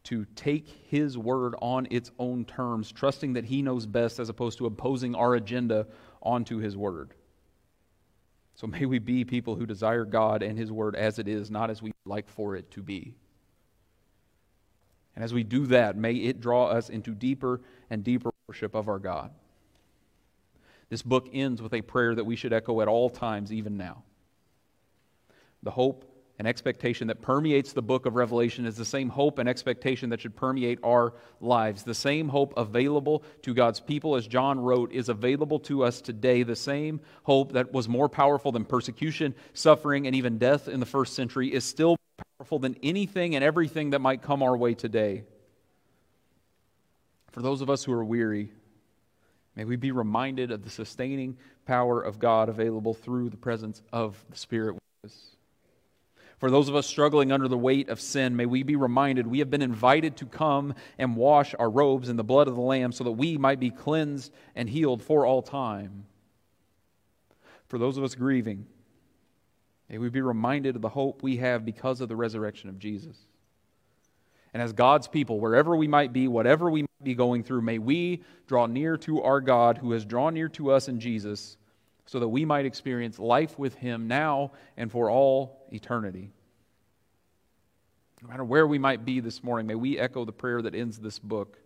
to 0.05 0.25
take 0.35 0.67
His 0.87 1.17
word 1.17 1.55
on 1.61 1.87
its 1.91 2.11
own 2.17 2.45
terms, 2.45 2.91
trusting 2.91 3.33
that 3.33 3.45
He 3.45 3.61
knows 3.61 3.85
best 3.85 4.19
as 4.19 4.29
opposed 4.29 4.57
to 4.59 4.65
imposing 4.65 5.15
our 5.15 5.35
agenda 5.35 5.87
onto 6.21 6.57
His 6.57 6.75
word. 6.75 7.13
So 8.55 8.67
may 8.67 8.85
we 8.85 8.99
be 8.99 9.25
people 9.25 9.55
who 9.55 9.65
desire 9.65 10.05
God 10.05 10.41
and 10.41 10.57
His 10.57 10.71
word 10.71 10.95
as 10.95 11.19
it 11.19 11.27
is, 11.27 11.51
not 11.51 11.69
as 11.69 11.81
we 11.81 11.91
like 12.05 12.29
for 12.29 12.55
it 12.55 12.71
to 12.71 12.81
be. 12.81 13.15
And 15.15 15.23
as 15.23 15.33
we 15.33 15.43
do 15.43 15.65
that, 15.67 15.95
may 15.95 16.13
it 16.13 16.41
draw 16.41 16.67
us 16.67 16.89
into 16.89 17.13
deeper 17.13 17.61
and 17.89 18.03
deeper 18.03 18.31
worship 18.47 18.75
of 18.75 18.87
our 18.87 18.99
God. 18.99 19.31
This 20.89 21.01
book 21.01 21.29
ends 21.33 21.61
with 21.61 21.73
a 21.73 21.81
prayer 21.81 22.15
that 22.15 22.25
we 22.25 22.35
should 22.35 22.53
echo 22.53 22.81
at 22.81 22.87
all 22.87 23.09
times, 23.09 23.51
even 23.51 23.75
now. 23.77 24.03
The 25.63 25.71
hope 25.71 26.05
and 26.37 26.47
expectation 26.47 27.07
that 27.07 27.21
permeates 27.21 27.71
the 27.71 27.81
book 27.81 28.05
of 28.05 28.15
Revelation 28.15 28.65
is 28.65 28.75
the 28.75 28.83
same 28.83 29.09
hope 29.09 29.39
and 29.39 29.47
expectation 29.47 30.09
that 30.09 30.19
should 30.19 30.35
permeate 30.35 30.79
our 30.83 31.13
lives. 31.39 31.83
The 31.83 31.93
same 31.93 32.27
hope 32.27 32.53
available 32.57 33.23
to 33.43 33.53
God's 33.53 33.79
people, 33.79 34.15
as 34.15 34.27
John 34.27 34.59
wrote, 34.59 34.91
is 34.91 35.07
available 35.07 35.59
to 35.61 35.83
us 35.83 36.01
today. 36.01 36.43
The 36.43 36.55
same 36.55 36.99
hope 37.23 37.53
that 37.53 37.71
was 37.71 37.87
more 37.87 38.09
powerful 38.09 38.51
than 38.51 38.65
persecution, 38.65 39.33
suffering, 39.53 40.07
and 40.07 40.15
even 40.15 40.37
death 40.37 40.67
in 40.67 40.81
the 40.81 40.85
first 40.85 41.13
century 41.13 41.53
is 41.53 41.63
still 41.63 41.95
powerful 42.37 42.59
than 42.59 42.75
anything 42.83 43.35
and 43.35 43.43
everything 43.43 43.91
that 43.91 43.99
might 43.99 44.21
come 44.21 44.43
our 44.43 44.57
way 44.57 44.73
today. 44.73 45.23
For 47.31 47.41
those 47.41 47.61
of 47.61 47.69
us 47.69 47.83
who 47.83 47.93
are 47.93 48.03
weary, 48.03 48.51
may 49.55 49.63
we 49.63 49.77
be 49.77 49.91
reminded 49.91 50.51
of 50.51 50.63
the 50.63 50.69
sustaining 50.69 51.37
power 51.65 52.01
of 52.01 52.19
God 52.19 52.49
available 52.49 52.93
through 52.93 53.29
the 53.29 53.37
presence 53.37 53.81
of 53.93 54.23
the 54.29 54.37
Spirit 54.37 54.73
with 54.75 55.11
us. 55.11 55.34
For 56.45 56.51
those 56.51 56.69
of 56.69 56.75
us 56.75 56.85
struggling 56.85 57.31
under 57.31 57.47
the 57.47 57.57
weight 57.57 57.89
of 57.89 57.99
sin, 57.99 58.35
may 58.35 58.45
we 58.45 58.61
be 58.61 58.75
reminded 58.75 59.25
we 59.25 59.39
have 59.39 59.49
been 59.49 59.63
invited 59.63 60.15
to 60.17 60.27
come 60.27 60.75
and 60.99 61.15
wash 61.15 61.55
our 61.57 61.71
robes 61.71 62.07
in 62.07 62.17
the 62.17 62.23
blood 62.23 62.47
of 62.47 62.53
the 62.53 62.61
Lamb 62.61 62.91
so 62.91 63.03
that 63.03 63.13
we 63.13 63.35
might 63.35 63.59
be 63.59 63.71
cleansed 63.71 64.31
and 64.53 64.69
healed 64.69 65.01
for 65.01 65.25
all 65.25 65.41
time. 65.41 66.05
For 67.67 67.79
those 67.79 67.97
of 67.97 68.03
us 68.03 68.13
grieving, 68.13 68.67
May 69.89 69.97
we 69.97 70.09
be 70.09 70.21
reminded 70.21 70.75
of 70.75 70.83
the 70.83 70.89
hope 70.89 71.23
we 71.23 71.37
have 71.37 71.65
because 71.65 71.99
of 71.99 72.09
the 72.09 72.15
resurrection 72.15 72.69
of 72.69 72.77
Jesus. 72.77 73.17
And 74.53 74.61
as 74.61 74.71
God's 74.71 75.07
people, 75.07 75.39
wherever 75.39 75.75
we 75.75 75.87
might 75.87 76.13
be, 76.13 76.27
whatever 76.27 76.69
we 76.69 76.83
might 76.83 77.03
be 77.03 77.15
going 77.15 77.43
through, 77.43 77.63
may 77.63 77.79
we 77.79 78.21
draw 78.45 78.67
near 78.67 78.97
to 78.97 79.23
our 79.23 79.41
God 79.41 79.79
who 79.79 79.93
has 79.93 80.05
drawn 80.05 80.35
near 80.35 80.49
to 80.49 80.69
us 80.69 80.89
in 80.89 80.99
Jesus 80.99 81.57
so 82.05 82.19
that 82.19 82.27
we 82.27 82.45
might 82.45 82.65
experience 82.65 83.19
life 83.19 83.57
with 83.57 83.75
Him 83.75 84.07
now 84.07 84.51
and 84.77 84.91
for 84.91 85.09
all 85.09 85.67
eternity. 85.71 86.31
No 88.21 88.29
matter 88.29 88.43
where 88.43 88.65
we 88.65 88.79
might 88.79 89.05
be 89.05 89.19
this 89.19 89.43
morning, 89.43 89.67
may 89.67 89.75
we 89.75 89.99
echo 89.99 90.25
the 90.25 90.31
prayer 90.31 90.61
that 90.61 90.75
ends 90.75 90.97
this 90.97 91.19
book 91.19 91.57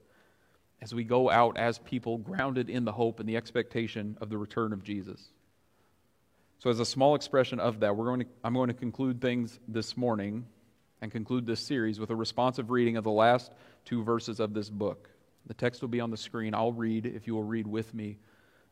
as 0.82 0.94
we 0.94 1.04
go 1.04 1.30
out 1.30 1.58
as 1.58 1.80
people 1.80 2.18
grounded 2.18 2.70
in 2.70 2.86
the 2.86 2.92
hope 2.92 3.20
and 3.20 3.28
the 3.28 3.38
expectation 3.38 4.18
of 4.22 4.30
the 4.30 4.38
return 4.38 4.74
of 4.74 4.84
Jesus. 4.84 5.30
So, 6.60 6.70
as 6.70 6.80
a 6.80 6.86
small 6.86 7.16
expression 7.16 7.60
of 7.60 7.80
that, 7.82 7.96
we're 7.96 8.06
going 8.06 8.22
to, 8.22 8.26
I'm 8.44 8.54
going 8.54 8.68
to 8.68 8.74
conclude 8.74 9.22
things 9.22 9.60
this 9.68 9.96
morning 9.96 10.46
and 11.02 11.12
conclude 11.12 11.46
this 11.46 11.62
series 11.62 12.00
with 12.00 12.10
a 12.10 12.16
responsive 12.16 12.70
reading 12.70 12.98
of 12.98 13.04
the 13.04 13.12
last 13.12 13.52
two 13.86 14.04
verses 14.04 14.40
of 14.40 14.54
this 14.54 14.70
book. 14.70 15.10
The 15.46 15.54
text 15.54 15.82
will 15.82 15.90
be 15.90 16.02
on 16.02 16.12
the 16.12 16.18
screen. 16.18 16.54
I'll 16.54 16.74
read, 16.74 17.06
if 17.06 17.28
you 17.28 17.36
will 17.36 17.44
read 17.44 17.66
with 17.66 17.94
me, 17.94 18.18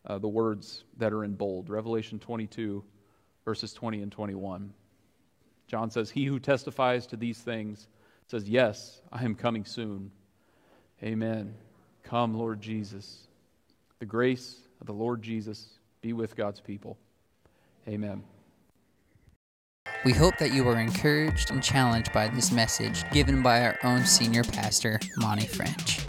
uh, 0.08 0.18
the 0.18 0.28
words 0.28 0.86
that 0.98 1.14
are 1.14 1.24
in 1.24 1.34
bold 1.34 1.70
Revelation 1.70 2.18
22, 2.18 2.84
verses 3.46 3.74
20 3.74 4.02
and 4.02 4.12
21. 4.12 4.74
John 5.68 5.92
says, 5.92 6.10
He 6.10 6.26
who 6.26 6.40
testifies 6.40 7.06
to 7.08 7.18
these 7.18 7.40
things 7.40 7.88
says, 8.28 8.48
Yes, 8.50 9.02
I 9.12 9.24
am 9.24 9.36
coming 9.36 9.66
soon. 9.66 10.12
Amen. 11.04 11.54
Come, 12.04 12.34
Lord 12.34 12.62
Jesus. 12.62 13.28
The 14.00 14.06
grace 14.06 14.62
of 14.80 14.88
the 14.88 14.94
Lord 14.94 15.22
Jesus 15.22 15.80
be 16.02 16.14
with 16.14 16.36
God's 16.36 16.62
people. 16.62 16.98
Amen. 17.88 18.24
We 20.06 20.14
hope 20.14 20.38
that 20.38 20.54
you 20.54 20.64
were 20.64 20.80
encouraged 20.80 21.52
and 21.52 21.64
challenged 21.64 22.14
by 22.14 22.28
this 22.28 22.52
message 22.52 23.10
given 23.12 23.42
by 23.42 23.64
our 23.64 23.78
own 23.84 24.06
senior 24.06 24.44
pastor, 24.44 25.00
Monty 25.18 25.48
French. 25.48 26.00